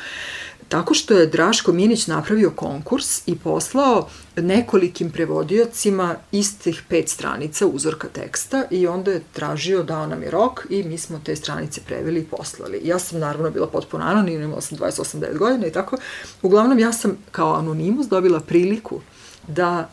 tako 0.72 0.94
što 0.94 1.14
je 1.14 1.26
Draško 1.26 1.72
Minić 1.72 2.06
napravio 2.06 2.50
konkurs 2.50 3.28
i 3.28 3.38
poslao 3.38 4.08
nekolikim 4.36 5.10
prevodiocima 5.10 6.14
istih 6.32 6.82
pet 6.88 7.08
stranica 7.08 7.66
uzorka 7.66 8.08
teksta 8.08 8.64
i 8.70 8.86
onda 8.86 9.10
je 9.12 9.22
tražio, 9.32 9.82
dao 9.82 10.06
nam 10.06 10.22
je 10.22 10.30
rok 10.30 10.66
i 10.70 10.82
mi 10.82 10.98
smo 10.98 11.20
te 11.24 11.36
stranice 11.36 11.80
preveli 11.86 12.20
i 12.20 12.24
poslali. 12.24 12.80
Ja 12.84 12.98
sam 12.98 13.20
naravno 13.20 13.50
bila 13.50 13.66
potpuno 13.66 14.04
anonimna, 14.04 14.44
imala 14.44 14.60
sam 14.60 14.78
28-9 14.78 15.38
godina 15.38 15.66
i 15.66 15.72
tako. 15.72 15.96
Uglavnom 16.42 16.78
ja 16.78 16.92
sam 16.92 17.16
kao 17.30 17.54
anonimus 17.54 18.06
dobila 18.06 18.40
priliku 18.40 19.00
da 19.48 19.88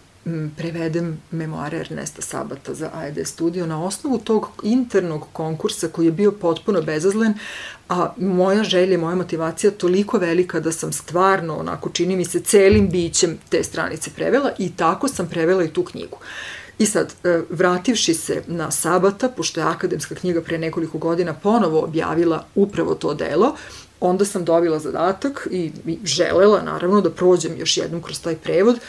prevedem 0.58 1.22
memoare 1.32 1.78
Ernesta 1.78 2.22
Sabata 2.22 2.74
za 2.74 2.90
AED 2.94 3.28
studio 3.28 3.66
na 3.66 3.84
osnovu 3.84 4.18
tog 4.18 4.50
internog 4.64 5.26
konkursa 5.34 5.88
koji 5.88 6.06
je 6.06 6.12
bio 6.12 6.32
potpuno 6.32 6.82
bezazlen, 6.82 7.34
a 7.90 8.14
moja 8.18 8.64
želja 8.64 8.94
i 8.94 8.98
moja 8.98 9.16
motivacija 9.16 9.72
toliko 9.72 10.18
velika 10.18 10.60
da 10.60 10.72
sam 10.72 10.94
stvarno, 10.94 11.58
onako 11.58 11.90
čini 11.90 12.16
mi 12.16 12.26
se, 12.26 12.40
celim 12.40 12.90
bićem 12.90 13.38
te 13.50 13.64
stranice 13.64 14.12
prevela 14.16 14.52
i 14.58 14.72
tako 14.76 15.08
sam 15.08 15.28
prevela 15.30 15.64
i 15.64 15.74
tu 15.74 15.84
knjigu. 15.84 16.18
I 16.80 16.86
sad, 16.86 17.14
e, 17.24 17.42
vrativši 17.50 18.14
se 18.14 18.44
na 18.48 18.72
Sabata, 18.72 19.30
pošto 19.30 19.60
je 19.60 19.66
akademska 19.66 20.16
knjiga 20.16 20.42
pre 20.42 20.58
nekoliko 20.58 20.98
godina 20.98 21.34
ponovo 21.34 21.84
objavila 21.84 22.46
upravo 22.56 22.96
to 22.96 23.14
delo, 23.14 23.56
onda 24.00 24.26
sam 24.26 24.46
dobila 24.46 24.80
zadatak 24.80 25.48
i 25.52 25.72
i 25.86 26.00
želela 26.04 26.62
naravno 26.62 27.02
da 27.02 27.10
prođem 27.10 27.58
još 27.58 27.78
jednom 27.78 28.02
kroz 28.02 28.22
taj 28.22 28.36
prevod 28.36 28.80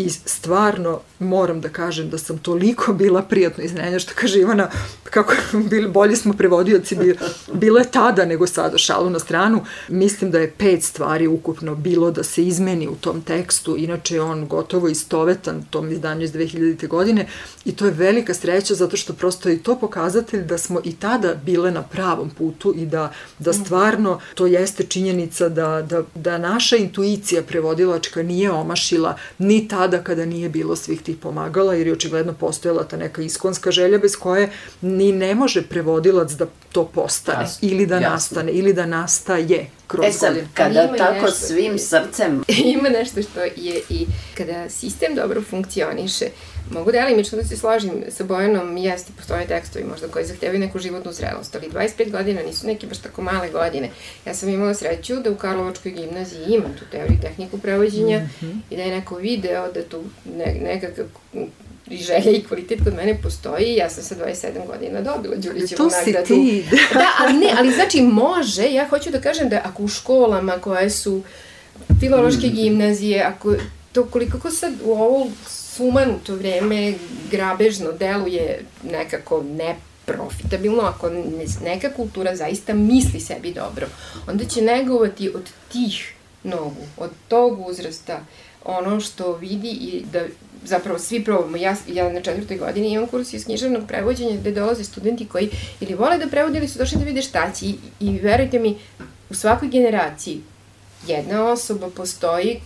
i 0.00 0.10
stvarno 0.10 1.00
moram 1.18 1.60
da 1.60 1.68
kažem 1.68 2.10
da 2.10 2.18
sam 2.18 2.38
toliko 2.38 2.92
bila 2.92 3.22
prijatno 3.22 3.64
iznenja 3.64 3.98
što 3.98 4.12
kaže 4.14 4.40
Ivana 4.40 4.70
kako 5.04 5.34
bili, 5.70 5.88
bolji 5.88 6.16
smo 6.16 6.32
prevodioci 6.32 6.96
bili, 6.96 7.18
bilo 7.52 7.78
je 7.78 7.90
tada 7.90 8.24
nego 8.24 8.46
sada 8.46 8.78
šalu 8.78 9.10
na 9.10 9.18
stranu 9.18 9.64
mislim 9.88 10.30
da 10.30 10.38
je 10.38 10.50
pet 10.50 10.82
stvari 10.82 11.26
ukupno 11.26 11.74
bilo 11.74 12.10
da 12.10 12.22
se 12.22 12.44
izmeni 12.44 12.88
u 12.88 12.94
tom 12.94 13.22
tekstu 13.22 13.76
inače 13.78 14.14
je 14.14 14.22
on 14.22 14.48
gotovo 14.48 14.88
istovetan 14.88 15.64
tom 15.70 15.90
izdanju 15.92 16.22
iz 16.22 16.32
2000. 16.32 16.88
godine 16.88 17.26
i 17.64 17.76
to 17.76 17.84
je 17.86 17.90
velika 17.90 18.34
sreća 18.34 18.74
zato 18.74 18.96
što 18.96 19.12
prosto 19.12 19.48
je 19.48 19.54
i 19.54 19.62
to 19.62 19.78
pokazatelj 19.78 20.42
da 20.42 20.58
smo 20.58 20.80
i 20.84 20.96
tada 20.96 21.34
bile 21.34 21.70
na 21.70 21.82
pravom 21.82 22.30
putu 22.30 22.74
i 22.76 22.86
da, 22.86 23.12
da 23.38 23.52
stvarno 23.52 24.20
to 24.34 24.46
jeste 24.46 24.84
činjenica 24.84 25.48
da, 25.48 25.82
da, 25.82 26.02
da 26.14 26.38
naša 26.38 26.76
intuicija 26.76 27.42
prevodilačka 27.42 28.22
nije 28.22 28.50
omašila 28.50 29.16
ni 29.38 29.68
tada 29.68 29.89
kada 29.98 30.24
nije 30.26 30.48
bilo 30.48 30.76
svih 30.76 31.02
tih 31.02 31.16
pomagala 31.16 31.74
jer 31.74 31.86
je 31.86 31.92
očigledno 31.92 32.32
postojala 32.32 32.84
ta 32.84 32.96
neka 32.96 33.22
iskonska 33.22 33.70
želja 33.70 33.98
bez 33.98 34.16
koje 34.16 34.50
ni 34.80 35.12
ne 35.12 35.34
može 35.34 35.62
prevodilac 35.62 36.32
da 36.32 36.46
to 36.72 36.84
postane 36.84 37.40
Jasno, 37.42 37.68
ili 37.68 37.86
da 37.86 37.94
jasno. 37.94 38.10
nastane 38.10 38.52
ili 38.52 38.72
da 38.72 38.86
nastaje 38.86 39.70
kroz 39.90 40.06
E 40.06 40.12
sad, 40.12 40.36
kada 40.54 40.82
ima 40.82 40.96
tako 40.96 41.24
nešto- 41.26 41.46
svim 41.46 41.78
srcem 41.78 42.44
Ima 42.74 42.88
nešto 42.88 43.22
što 43.22 43.40
je 43.40 43.82
i 43.88 44.06
kada 44.34 44.68
sistem 44.68 45.14
dobro 45.14 45.42
funkcioniše, 45.42 46.26
mogu 46.70 46.92
delimično 46.92 47.38
da 47.38 47.44
se 47.44 47.56
složim 47.56 48.04
sa 48.08 48.24
Bojanom, 48.24 48.76
jeste, 48.76 49.12
postoje 49.16 49.46
tekstovi 49.46 49.84
možda 49.84 50.08
koji 50.08 50.24
zahtevaju 50.24 50.60
neku 50.60 50.78
životnu 50.78 51.12
zrelost, 51.12 51.54
ali 51.54 51.70
25 51.70 52.10
godina 52.10 52.42
nisu 52.42 52.66
neke 52.66 52.86
baš 52.86 52.98
tako 52.98 53.22
male 53.22 53.48
godine. 53.50 53.90
Ja 54.26 54.34
sam 54.34 54.48
imala 54.48 54.74
sreću 54.74 55.16
da 55.16 55.30
u 55.30 55.36
Karlovačkoj 55.36 55.92
gimnaziji 55.92 56.44
imam 56.48 56.74
tu 56.78 56.84
teoriju 56.90 57.18
tehniku 57.22 57.58
prevođenja 57.58 58.18
mm 58.18 58.30
-hmm. 58.40 58.60
i 58.70 58.76
da 58.76 58.82
je 58.82 58.96
neko 58.96 59.16
video 59.16 59.72
da 59.72 59.82
tu 59.82 60.04
ne, 60.36 60.56
nekakav 60.62 61.04
i 61.90 61.96
želja 61.96 62.30
i 62.30 62.42
kvalitet 62.42 62.84
kod 62.84 62.94
mene 62.94 63.18
postoji 63.22 63.74
ja 63.74 63.90
sam 63.90 64.04
sa 64.04 64.14
27 64.16 64.34
godina 64.66 65.00
dobila 65.02 65.36
Đurićevu 65.36 65.76
To 65.76 65.90
si 65.90 65.96
nagradu. 66.06 66.26
ti. 66.26 66.64
Da, 66.94 67.06
ali 67.18 67.32
ne, 67.34 67.54
ali 67.58 67.72
znači 67.72 68.02
može, 68.02 68.62
ja 68.64 68.88
hoću 68.88 69.10
da 69.10 69.20
kažem 69.20 69.48
da 69.48 69.60
ako 69.64 69.82
u 69.82 69.88
školama 69.88 70.52
koje 70.52 70.90
su 70.90 71.22
filološke 72.00 72.48
gimnazije, 72.48 73.22
ako 73.22 73.54
to 73.92 74.04
koliko 74.04 74.38
ko 74.38 74.50
sad 74.50 74.72
u 74.84 74.92
ovo 74.92 75.26
sumanuto 75.48 76.34
vreme 76.34 76.94
grabežno 77.30 77.92
deluje 77.92 78.60
nekako 78.84 79.42
ne 79.44 79.76
profitabilno, 80.06 80.82
ako 80.82 81.10
ne- 81.10 81.22
neka 81.64 81.90
kultura 81.90 82.36
zaista 82.36 82.74
misli 82.74 83.20
sebi 83.20 83.52
dobro, 83.52 83.86
onda 84.26 84.44
će 84.44 84.62
negovati 84.62 85.28
od 85.28 85.42
tih 85.72 86.12
nogu, 86.44 86.82
od 86.96 87.10
tog 87.28 87.68
uzrasta, 87.68 88.20
ono 88.64 89.00
što 89.00 89.32
vidi 89.32 89.68
i 89.70 90.04
da 90.12 90.20
zapravo 90.64 90.98
svi 90.98 91.24
probamo. 91.24 91.56
Ja, 91.56 91.76
ja 91.88 92.08
na 92.08 92.20
četvrtoj 92.20 92.56
godini 92.56 92.88
imam 92.88 93.06
kurs 93.06 93.32
iz 93.32 93.44
književnog 93.44 93.82
prevođenja 93.88 94.36
gde 94.36 94.50
dolaze 94.52 94.84
studenti 94.84 95.26
koji 95.26 95.48
ili 95.80 95.94
vole 95.94 96.18
da 96.18 96.26
prevode 96.26 96.58
ili 96.58 96.68
su 96.68 96.78
došli 96.78 96.98
da 96.98 97.04
vide 97.04 97.22
šta 97.22 97.50
će 97.52 97.66
i, 97.66 97.74
i 98.00 98.18
verujte 98.18 98.58
mi, 98.58 98.78
u 99.30 99.34
svakoj 99.34 99.68
generaciji 99.68 100.40
jedna 101.06 101.44
osoba 101.44 101.90
postoji 101.90 102.60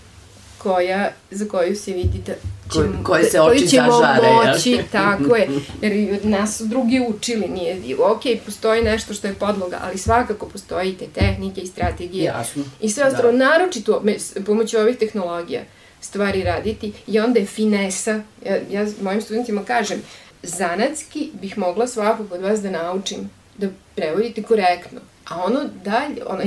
koja, 0.59 1.11
za 1.31 1.45
koju 1.47 1.77
se 1.77 1.93
vidi 1.93 2.19
da 2.27 2.33
Ko- 2.65 2.75
ćemo- 2.75 3.05
koje 3.05 3.25
se 3.25 3.41
oči 3.41 3.69
ćemo 3.69 3.93
zažare, 3.93 4.29
moći, 4.47 4.79
tako 4.93 5.37
je, 5.37 5.49
jer 5.83 6.15
od 6.15 6.27
nas 6.27 6.57
su 6.59 6.65
drugi 6.67 7.01
učili, 7.09 7.49
nije, 7.49 7.77
ok, 8.01 8.23
postoji 8.47 8.83
nešto 8.83 9.15
što 9.15 9.27
je 9.27 9.35
podloga, 9.35 9.79
ali 9.83 9.99
svakako 9.99 10.47
postoji 10.47 10.95
te 10.95 11.07
tehnike 11.07 11.61
i 11.61 11.67
strategije 11.67 12.25
Jasno. 12.25 12.65
i 12.81 12.91
sve 12.91 13.05
ostalo, 13.05 13.33
Da. 13.33 13.39
naročito 13.39 14.03
pomoću 14.47 14.79
ovih 14.79 14.97
tehnologija 14.97 15.63
stvari 16.05 16.43
raditi 16.43 16.93
i 17.07 17.21
onda 17.21 17.40
je 17.40 17.47
finesa, 17.47 18.23
ja, 18.47 18.57
ja 18.71 18.87
mojim 19.03 19.23
studentima 19.23 19.64
kažem, 19.64 20.03
zanatski 20.43 21.31
bih 21.40 21.59
mogla 21.59 21.87
svakog 21.87 22.33
od 22.33 22.40
vas 22.43 22.61
da 22.61 22.71
naučim 22.71 23.31
da 23.59 23.67
prevodite 23.95 24.43
korektno, 24.43 25.01
a 25.29 25.43
ono 25.45 25.61
dalje, 25.85 26.23
onaj 26.27 26.47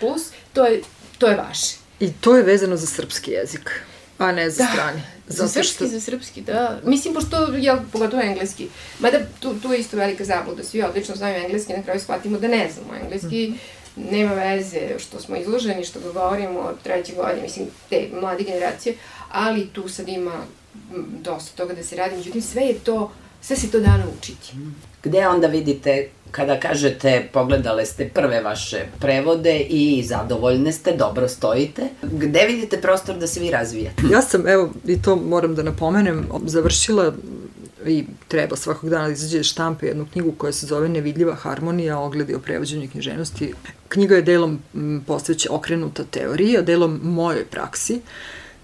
plus, 0.00 0.22
to 0.52 0.64
je, 0.66 0.82
to 1.18 1.26
je 1.26 1.36
vaše. 1.36 1.76
I 2.00 2.12
to 2.12 2.36
je 2.36 2.42
vezano 2.42 2.76
za 2.76 2.86
srpski 2.86 3.30
jezik, 3.30 3.70
a 4.18 4.32
ne 4.32 4.50
za 4.50 4.64
Da. 4.64 4.70
strani. 4.72 5.02
Za 5.28 5.48
srpski, 5.48 5.88
za 5.88 6.00
srpski, 6.00 6.40
da. 6.42 6.80
Mislim, 6.84 7.14
pošto, 7.14 7.36
jel, 7.58 7.78
pogotovo 7.92 8.22
engleski. 8.22 8.68
Mada 8.98 9.18
tu, 9.40 9.54
tu 9.62 9.72
je 9.72 9.78
isto 9.80 9.96
velika 9.96 10.24
zabluda. 10.24 10.64
Svi 10.64 10.82
odlično 10.82 11.14
znaju 11.16 11.44
engleski, 11.44 11.72
na 11.72 11.82
kraju 11.82 12.00
shvatimo 12.00 12.38
da 12.38 12.48
ne 12.48 12.70
znamo 12.74 12.94
engleski. 13.02 13.52
Nema 14.10 14.34
veze 14.34 14.98
što 14.98 15.20
smo 15.20 15.36
izloženi, 15.36 15.84
što 15.84 16.00
govorimo 16.00 16.60
od 16.60 16.82
treće 16.82 17.12
godine, 17.14 17.42
mislim, 17.42 17.66
te 17.90 18.08
mlade 18.20 18.44
generacije, 18.44 18.94
ali 19.30 19.66
tu 19.66 19.88
sad 19.88 20.08
ima 20.08 20.42
dosta 21.22 21.56
toga 21.56 21.74
da 21.74 21.82
se 21.82 21.96
radi, 21.96 22.16
međutim 22.16 22.42
sve 22.42 22.62
je 22.62 22.74
to, 22.74 23.12
sve 23.40 23.56
se 23.56 23.70
to 23.70 23.80
da 23.80 23.96
naučiti. 23.96 24.52
Gde 25.02 25.26
onda 25.26 25.46
vidite, 25.46 26.08
kada 26.30 26.60
kažete 26.60 27.28
pogledale 27.32 27.86
ste 27.86 28.08
prve 28.08 28.42
vaše 28.42 28.86
prevode 29.00 29.58
i 29.60 30.02
zadovoljne 30.06 30.72
ste, 30.72 30.96
dobro 30.96 31.28
stojite, 31.28 31.82
gde 32.02 32.46
vidite 32.46 32.80
prostor 32.80 33.16
da 33.16 33.26
se 33.26 33.40
vi 33.40 33.50
razvijate? 33.50 34.02
Ja 34.12 34.22
sam, 34.22 34.48
evo, 34.48 34.70
i 34.86 35.02
to 35.02 35.16
moram 35.16 35.54
da 35.54 35.62
napomenem, 35.62 36.26
završila 36.46 37.12
i 37.86 38.04
treba 38.28 38.56
svakog 38.56 38.90
dana 38.90 39.06
da 39.06 39.12
izađe 39.12 39.42
štampe 39.42 39.86
jednu 39.86 40.06
knjigu 40.12 40.32
koja 40.32 40.52
se 40.52 40.66
zove 40.66 40.88
Nevidljiva 40.88 41.34
harmonija, 41.34 41.98
ogledi 41.98 42.34
o 42.34 42.38
prevođenju 42.38 42.88
književnosti. 42.90 43.52
Knjiga 43.90 44.16
je 44.16 44.22
delom 44.22 44.58
posveća 45.06 45.48
okrenuta 45.52 46.04
teorija, 46.04 46.62
delom 46.62 47.00
mojoj 47.02 47.44
praksi 47.44 48.00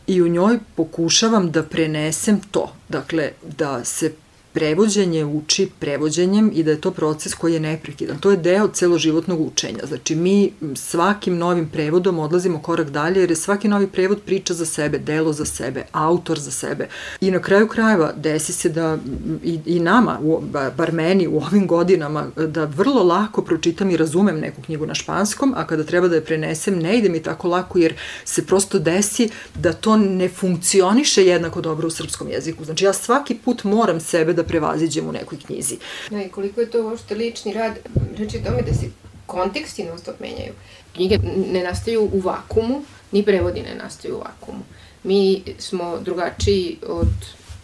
i 0.06 0.22
u 0.22 0.28
njoj 0.28 0.58
pokušavam 0.74 1.50
da 1.50 1.62
prenesem 1.62 2.40
to, 2.50 2.72
dakle 2.88 3.30
da 3.58 3.84
se 3.84 4.12
prevođenje 4.56 5.24
uči 5.24 5.68
prevođenjem 5.78 6.50
i 6.54 6.62
da 6.62 6.70
je 6.70 6.80
to 6.80 6.90
proces 6.90 7.34
koji 7.34 7.54
je 7.54 7.60
neprekidan. 7.60 8.18
To 8.18 8.30
je 8.30 8.36
deo 8.36 8.68
celoživotnog 8.68 9.40
učenja. 9.40 9.86
Znači, 9.86 10.14
mi 10.14 10.52
svakim 10.74 11.36
novim 11.36 11.68
prevodom 11.68 12.18
odlazimo 12.18 12.62
korak 12.62 12.90
dalje, 12.90 13.20
jer 13.20 13.30
je 13.30 13.36
svaki 13.36 13.68
novi 13.68 13.86
prevod 13.86 14.22
priča 14.26 14.54
za 14.54 14.66
sebe, 14.66 14.98
delo 14.98 15.32
za 15.32 15.44
sebe, 15.44 15.84
autor 15.92 16.38
za 16.38 16.50
sebe. 16.50 16.88
I 17.20 17.30
na 17.30 17.38
kraju 17.38 17.68
krajeva 17.68 18.12
desi 18.16 18.52
se 18.52 18.68
da 18.68 18.98
i, 19.44 19.58
i 19.66 19.80
nama, 19.80 20.18
u, 20.22 20.40
bar 20.76 20.92
meni 20.92 21.28
u 21.28 21.36
ovim 21.36 21.66
godinama, 21.66 22.26
da 22.36 22.64
vrlo 22.64 23.02
lako 23.02 23.42
pročitam 23.42 23.90
i 23.90 23.96
razumem 23.96 24.40
neku 24.40 24.62
knjigu 24.62 24.86
na 24.86 24.94
španskom, 24.94 25.54
a 25.56 25.66
kada 25.66 25.84
treba 25.84 26.08
da 26.08 26.14
je 26.14 26.24
prenesem, 26.24 26.78
ne 26.78 26.98
ide 26.98 27.08
mi 27.08 27.22
tako 27.22 27.48
lako, 27.48 27.78
jer 27.78 27.94
se 28.24 28.46
prosto 28.46 28.78
desi 28.78 29.28
da 29.54 29.72
to 29.72 29.96
ne 29.96 30.28
funkcioniše 30.28 31.26
jednako 31.26 31.60
dobro 31.60 31.86
u 31.86 31.90
srpskom 31.90 32.28
jeziku. 32.28 32.64
Znači, 32.64 32.84
ja 32.84 32.92
svaki 32.92 33.34
put 33.34 33.64
moram 33.64 34.00
sebe 34.00 34.32
da 34.32 34.45
prevaziđem 34.48 35.08
u 35.08 35.12
nekoj 35.12 35.38
knjizi. 35.46 35.78
Ja, 36.10 36.22
i 36.22 36.28
koliko 36.28 36.60
je 36.60 36.70
to 36.70 36.88
uopšte 36.88 37.14
lični 37.14 37.52
rad, 37.52 37.78
reči 38.16 38.42
tome 38.44 38.62
da 38.62 38.74
se 38.74 38.86
konteksti 39.26 39.84
non 39.84 39.98
stop 39.98 40.20
menjaju. 40.20 40.52
Knjige 40.94 41.18
ne 41.52 41.62
nastaju 41.62 42.10
u 42.12 42.20
vakumu, 42.20 42.82
ni 43.12 43.24
prevodi 43.24 43.62
ne 43.62 43.74
nastaju 43.74 44.16
u 44.16 44.18
vakumu. 44.18 44.62
Mi 45.04 45.42
smo 45.58 45.98
drugačiji 45.98 46.78
od 46.86 47.08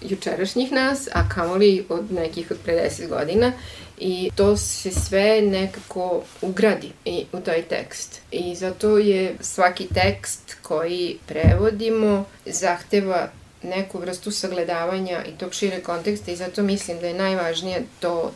jučerašnjih 0.03 0.73
nas, 0.73 1.09
a 1.13 1.29
kamoli 1.29 1.87
od 1.89 2.13
nekih 2.13 2.51
od 2.51 2.57
pre 2.65 2.91
10 2.91 3.09
godina 3.09 3.53
i 3.99 4.31
to 4.35 4.57
se 4.57 4.91
sve 4.91 5.43
nekako 5.43 6.23
ugradi 6.43 6.91
i 7.05 7.25
u 7.33 7.41
taj 7.41 7.63
tekst. 7.63 8.21
I 8.31 8.55
zato 8.55 8.99
je 8.99 9.37
svaki 9.41 9.87
tekst 9.95 10.57
koji 10.63 11.19
prevodimo 11.27 12.25
zahteva 12.47 13.29
neku 13.63 13.99
vrstu 13.99 14.31
sagledavanja 14.31 15.25
i 15.25 15.39
tog 15.39 15.55
šire 15.55 15.81
konteksta 15.81 16.31
i 16.31 16.37
zato 16.37 16.63
mislim 16.63 17.01
da 17.01 17.07
je 17.07 17.15
najvažnije 17.15 17.83
to 18.01 18.33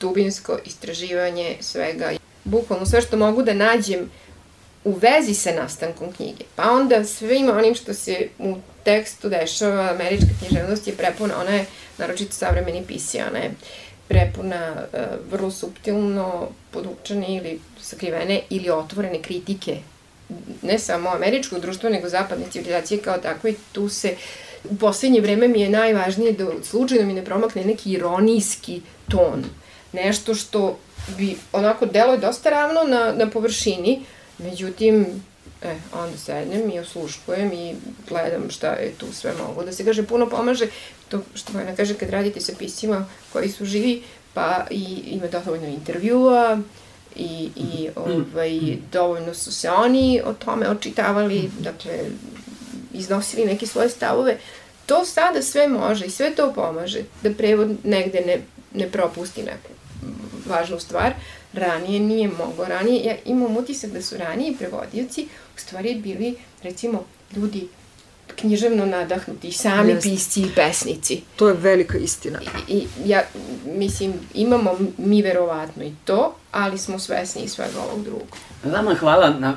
dubinsko 0.00 0.58
istraživanje 0.64 1.56
svega. 1.60 2.12
Bukvalno 2.44 2.86
sve 2.86 3.02
što 3.02 3.16
mogu 3.16 3.42
da 3.42 3.54
nađem 3.54 4.10
u 4.84 4.92
vezi 4.92 5.34
sa 5.34 5.52
nastankom 5.52 6.12
knjige. 6.12 6.44
Pa 6.56 6.70
onda 6.70 7.04
svim 7.04 7.50
onim 7.50 7.74
što 7.74 7.94
se 7.94 8.28
u 8.38 8.56
tekstu 8.84 9.28
dešava, 9.28 9.90
američka 9.90 10.26
književnost 10.38 10.86
je 10.86 10.96
prepuna, 10.96 11.40
ona 11.40 11.50
je 11.50 11.66
naročito 11.98 12.32
savremeni 12.32 12.84
pisi, 12.86 13.18
ona 13.30 13.38
je 13.38 13.50
prepuna 14.08 14.72
uh, 14.74 15.00
vrlo 15.30 15.50
subtilno 15.50 16.48
podučene 16.70 17.36
ili 17.36 17.60
sakrivene 17.80 18.40
ili 18.50 18.70
otvorene 18.70 19.22
kritike 19.22 19.76
ne 20.62 20.78
samo 20.78 21.10
američkog 21.10 21.60
društva, 21.60 21.90
nego 21.90 22.08
zapadne 22.08 22.46
civilizacije 22.50 23.02
kao 23.02 23.18
takve. 23.18 23.54
Tu 23.72 23.88
se 23.88 24.08
uh, 24.12 24.45
u 24.70 24.76
poslednje 24.76 25.20
vreme 25.20 25.48
mi 25.48 25.60
je 25.60 25.70
najvažnije 25.70 26.32
da 26.32 26.46
slučajno 26.62 27.06
mi 27.06 27.12
ne 27.12 27.24
promakne 27.24 27.64
neki 27.64 27.90
ironijski 27.90 28.80
ton. 29.08 29.44
Nešto 29.92 30.34
što 30.34 30.78
bi 31.18 31.36
onako 31.52 31.86
delo 31.86 32.12
je 32.12 32.18
dosta 32.18 32.50
ravno 32.50 32.82
na, 32.82 33.12
na 33.12 33.30
površini, 33.30 34.02
međutim, 34.38 35.06
e, 35.62 35.74
onda 35.92 36.16
sednem 36.16 36.70
i 36.70 36.78
osluškujem 36.78 37.52
i 37.52 37.74
gledam 38.08 38.50
šta 38.50 38.68
je 38.68 38.92
tu 38.98 39.06
sve 39.12 39.32
mogu. 39.46 39.64
Da 39.64 39.72
se 39.72 39.84
kaže, 39.84 40.02
puno 40.02 40.28
pomaže 40.28 40.66
to 41.08 41.22
što 41.34 41.52
Bojana 41.52 41.76
kaže 41.76 41.94
kad 41.94 42.10
radite 42.10 42.40
sa 42.40 42.52
pisima 42.58 43.06
koji 43.32 43.48
su 43.48 43.64
živi, 43.64 44.02
pa 44.34 44.66
i 44.70 45.02
ima 45.06 45.26
dovoljno 45.26 45.66
intervjua, 45.66 46.58
i, 47.16 47.50
i 47.56 47.88
ovaj, 47.96 48.76
dovoljno 48.92 49.34
su 49.34 49.52
se 49.52 49.70
oni 49.70 50.22
o 50.24 50.32
tome 50.32 50.68
očitavali, 50.68 51.50
dakle, 51.60 51.92
iznosili 52.98 53.44
neke 53.44 53.66
svoje 53.66 53.88
stavove, 53.88 54.38
to 54.86 55.04
sada 55.04 55.42
sve 55.42 55.68
može 55.68 56.04
i 56.04 56.10
sve 56.10 56.34
to 56.34 56.52
pomaže 56.52 57.02
da 57.22 57.30
prevod 57.30 57.76
negde 57.84 58.20
ne, 58.20 58.40
ne 58.74 58.90
propusti 58.90 59.42
neku 59.42 59.68
važnu 60.46 60.80
stvar. 60.80 61.12
Ranije 61.52 62.00
nije 62.00 62.28
mogo. 62.28 62.64
Ranije, 62.64 63.04
ja 63.04 63.16
imam 63.24 63.56
utisak 63.56 63.90
da 63.90 64.02
su 64.02 64.16
ranije 64.16 64.56
prevodioci 64.58 65.28
u 65.56 65.60
stvari 65.60 65.94
bili, 65.94 66.34
recimo, 66.62 67.04
ljudi 67.36 67.68
književno 68.36 68.86
nadahnuti, 68.86 69.52
sami 69.52 69.92
Jeste. 69.92 70.08
pisci 70.08 70.40
i 70.42 70.50
pesnici. 70.54 71.22
To 71.36 71.48
je 71.48 71.54
velika 71.54 71.98
istina. 71.98 72.40
I, 72.68 72.74
I 72.74 72.86
ja, 73.04 73.22
mislim, 73.64 74.12
imamo 74.34 74.78
mi 74.98 75.22
verovatno 75.22 75.84
i 75.84 75.92
to, 76.04 76.36
ali 76.52 76.78
smo 76.78 76.98
svesni 76.98 77.42
i 77.42 77.48
svega 77.48 77.80
ovog 77.90 78.04
drugog. 78.04 78.26
Vama 78.64 78.94
hvala 78.94 79.30
na, 79.30 79.56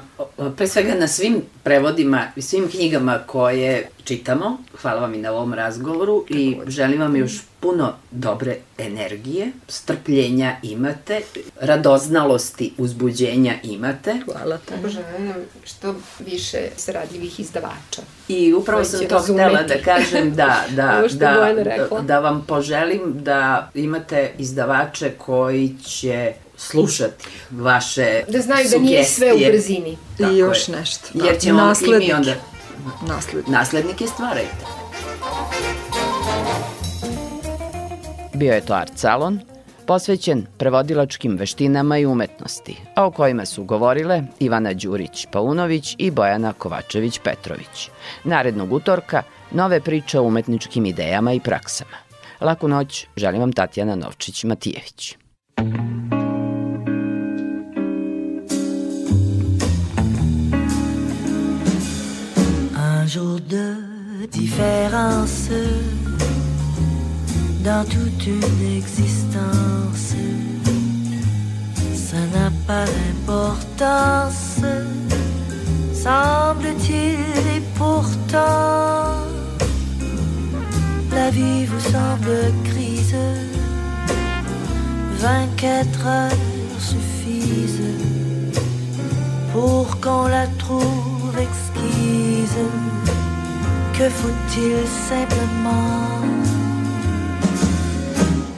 pre 0.58 0.68
svega 0.68 0.96
na 0.96 1.08
svim 1.08 1.42
prevodima 1.64 2.28
i 2.36 2.42
svim 2.42 2.68
knjigama 2.68 3.20
koje 3.26 3.90
čitamo. 4.04 4.58
Hvala 4.82 5.02
vam 5.02 5.14
i 5.14 5.18
na 5.18 5.32
ovom 5.32 5.54
razgovoru 5.54 6.26
i 6.30 6.58
želim 6.68 7.02
vam 7.02 7.16
još 7.16 7.42
puno 7.60 7.94
dobre 8.12 8.58
energije, 8.78 9.52
strpljenja 9.68 10.56
imate, 10.64 11.22
radoznalosti, 11.62 12.74
uzbuđenja 12.78 13.54
imate. 13.64 14.16
Hvala 14.26 14.58
te. 14.58 14.90
Želim 14.90 15.26
nam 15.26 15.36
što 15.64 15.96
više 16.20 16.58
sradljivih 16.78 17.40
izdavača. 17.40 18.02
I 18.28 18.54
upravo 18.54 18.84
sam 18.84 19.08
to 19.08 19.20
htela 19.20 19.64
da 19.64 19.82
kažem 19.86 20.36
da, 20.36 20.64
da, 20.76 21.04
da, 21.20 21.48
da, 21.64 22.02
da 22.02 22.20
vam 22.20 22.46
poželim 22.48 23.02
da 23.24 23.72
imate 23.74 24.32
izdavače 24.38 25.12
koji 25.18 25.76
će 25.84 26.34
slušati 26.60 27.26
vaše 27.52 28.24
Da 28.28 28.40
znaju 28.42 28.66
sugestije. 28.66 28.80
da 28.80 28.86
nije 28.86 29.04
sve 29.04 29.34
u 29.34 29.52
brzini. 29.52 29.98
Tako 30.18 30.32
I 30.32 30.38
još 30.38 30.68
je. 30.70 30.76
nešto. 30.76 31.08
Da. 31.14 31.26
Jer 31.26 31.40
ćemo 31.40 31.62
Naslednik. 31.62 32.04
i 32.04 32.08
mi 32.08 32.14
onda... 32.14 32.34
Naslednik. 33.08 33.48
Naslednike 33.48 34.08
stvarajte. 34.08 34.66
Bio 38.34 38.54
je 38.54 38.62
to 38.62 38.74
Art 38.74 38.92
Salon, 38.96 39.40
posvećen 39.86 40.46
prevodilačkim 40.58 41.38
veštinama 41.38 41.98
i 41.98 42.06
umetnosti, 42.06 42.76
a 42.96 43.06
o 43.06 43.12
kojima 43.12 43.46
su 43.46 43.64
govorile 43.64 44.24
Ivana 44.40 44.74
Đurić-Paunović 44.74 45.96
i 45.98 46.12
Bojana 46.12 46.54
Kovačević-Petrović. 46.54 47.90
Narednog 48.24 48.74
utorka 48.74 49.24
nove 49.52 49.82
priče 49.82 50.20
o 50.20 50.24
umetničkim 50.24 50.86
idejama 50.86 51.34
i 51.34 51.40
praksama. 51.40 51.98
Laku 52.42 52.68
noć, 52.68 53.06
želim 53.16 53.40
vam 53.42 53.54
Tatjana 53.54 53.96
Novčić-Matijević. 53.96 55.16
Jour 63.10 63.40
de 63.50 64.28
différence 64.28 65.50
dans 67.64 67.84
toute 67.86 68.28
une 68.28 68.78
existence. 68.78 70.14
Ça 71.96 72.18
n'a 72.36 72.52
pas 72.68 72.86
d'importance, 72.86 74.62
semble-t-il, 75.92 77.58
et 77.58 77.64
pourtant, 77.80 79.26
la 81.12 81.32
vie 81.32 81.66
vous 81.66 81.80
semble 81.80 82.54
grise. 82.64 83.16
24 85.18 86.06
heures 86.06 86.32
suffisent 86.78 87.82
pour 89.52 90.00
qu'on 90.00 90.28
la 90.28 90.46
trouve 90.60 91.36
exquise. 91.40 92.89
Que 94.00 94.10
faut-il 94.10 94.88
simplement? 95.10 96.22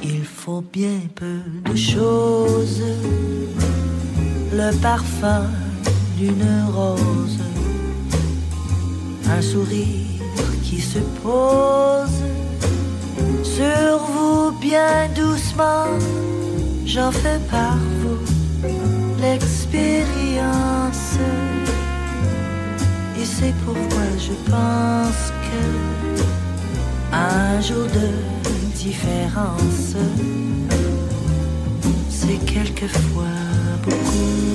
Il 0.03 0.23
faut 0.23 0.63
bien 0.71 0.99
peu 1.15 1.39
de 1.65 1.75
choses. 1.75 2.83
Le 4.53 4.71
parfum 4.83 5.47
d'une 6.15 6.45
rose, 6.71 7.39
un 9.35 9.41
sourire 9.41 10.21
qui 10.63 10.79
se 10.79 10.99
pose 11.23 12.21
sur 13.43 13.97
vous 14.13 14.51
bien 14.59 15.09
doucement. 15.15 15.87
J'en 16.85 17.11
fais 17.11 17.39
par 17.49 17.77
vous 18.01 18.19
l'expérience. 19.19 20.10
Et 23.21 23.25
c'est 23.25 23.53
pourquoi 23.63 24.07
je 24.17 24.33
pense 24.49 25.31
que 25.45 27.15
un 27.15 27.61
jour 27.61 27.85
de 27.85 28.73
différence, 28.75 29.95
c'est 32.09 32.43
quelquefois 32.51 33.37
beaucoup. 33.83 34.50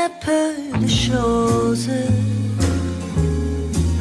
très 0.00 0.10
peu 0.24 0.78
de 0.78 0.88
choses. 0.88 1.90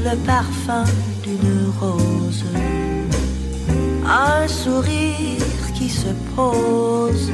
Le 0.04 0.16
parfum 0.26 0.84
d'une 1.24 1.72
rose, 1.80 2.46
un 4.06 4.48
sourire 4.48 5.74
qui 5.76 5.90
se 5.90 6.12
pose 6.36 7.32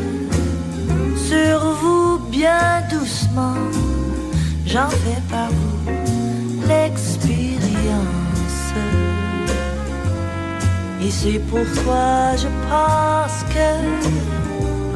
sur 1.15 1.59
vous 1.81 2.19
bien 2.29 2.81
doucement. 2.91 3.55
J'en 4.65 4.89
fais 4.89 5.21
par 5.29 5.49
vous 5.49 5.91
l'expérience. 6.67 7.61
Et 11.03 11.11
c'est 11.11 11.41
pourquoi 11.51 12.35
je 12.35 12.47
pense 12.69 13.37
que 13.53 13.69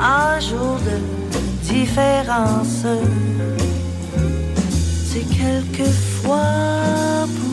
un 0.02 0.40
jour 0.40 0.78
de 0.88 0.98
différence 1.72 2.86
c'est 5.12 5.22
quelquefois 5.22 7.26
pour 7.36 7.49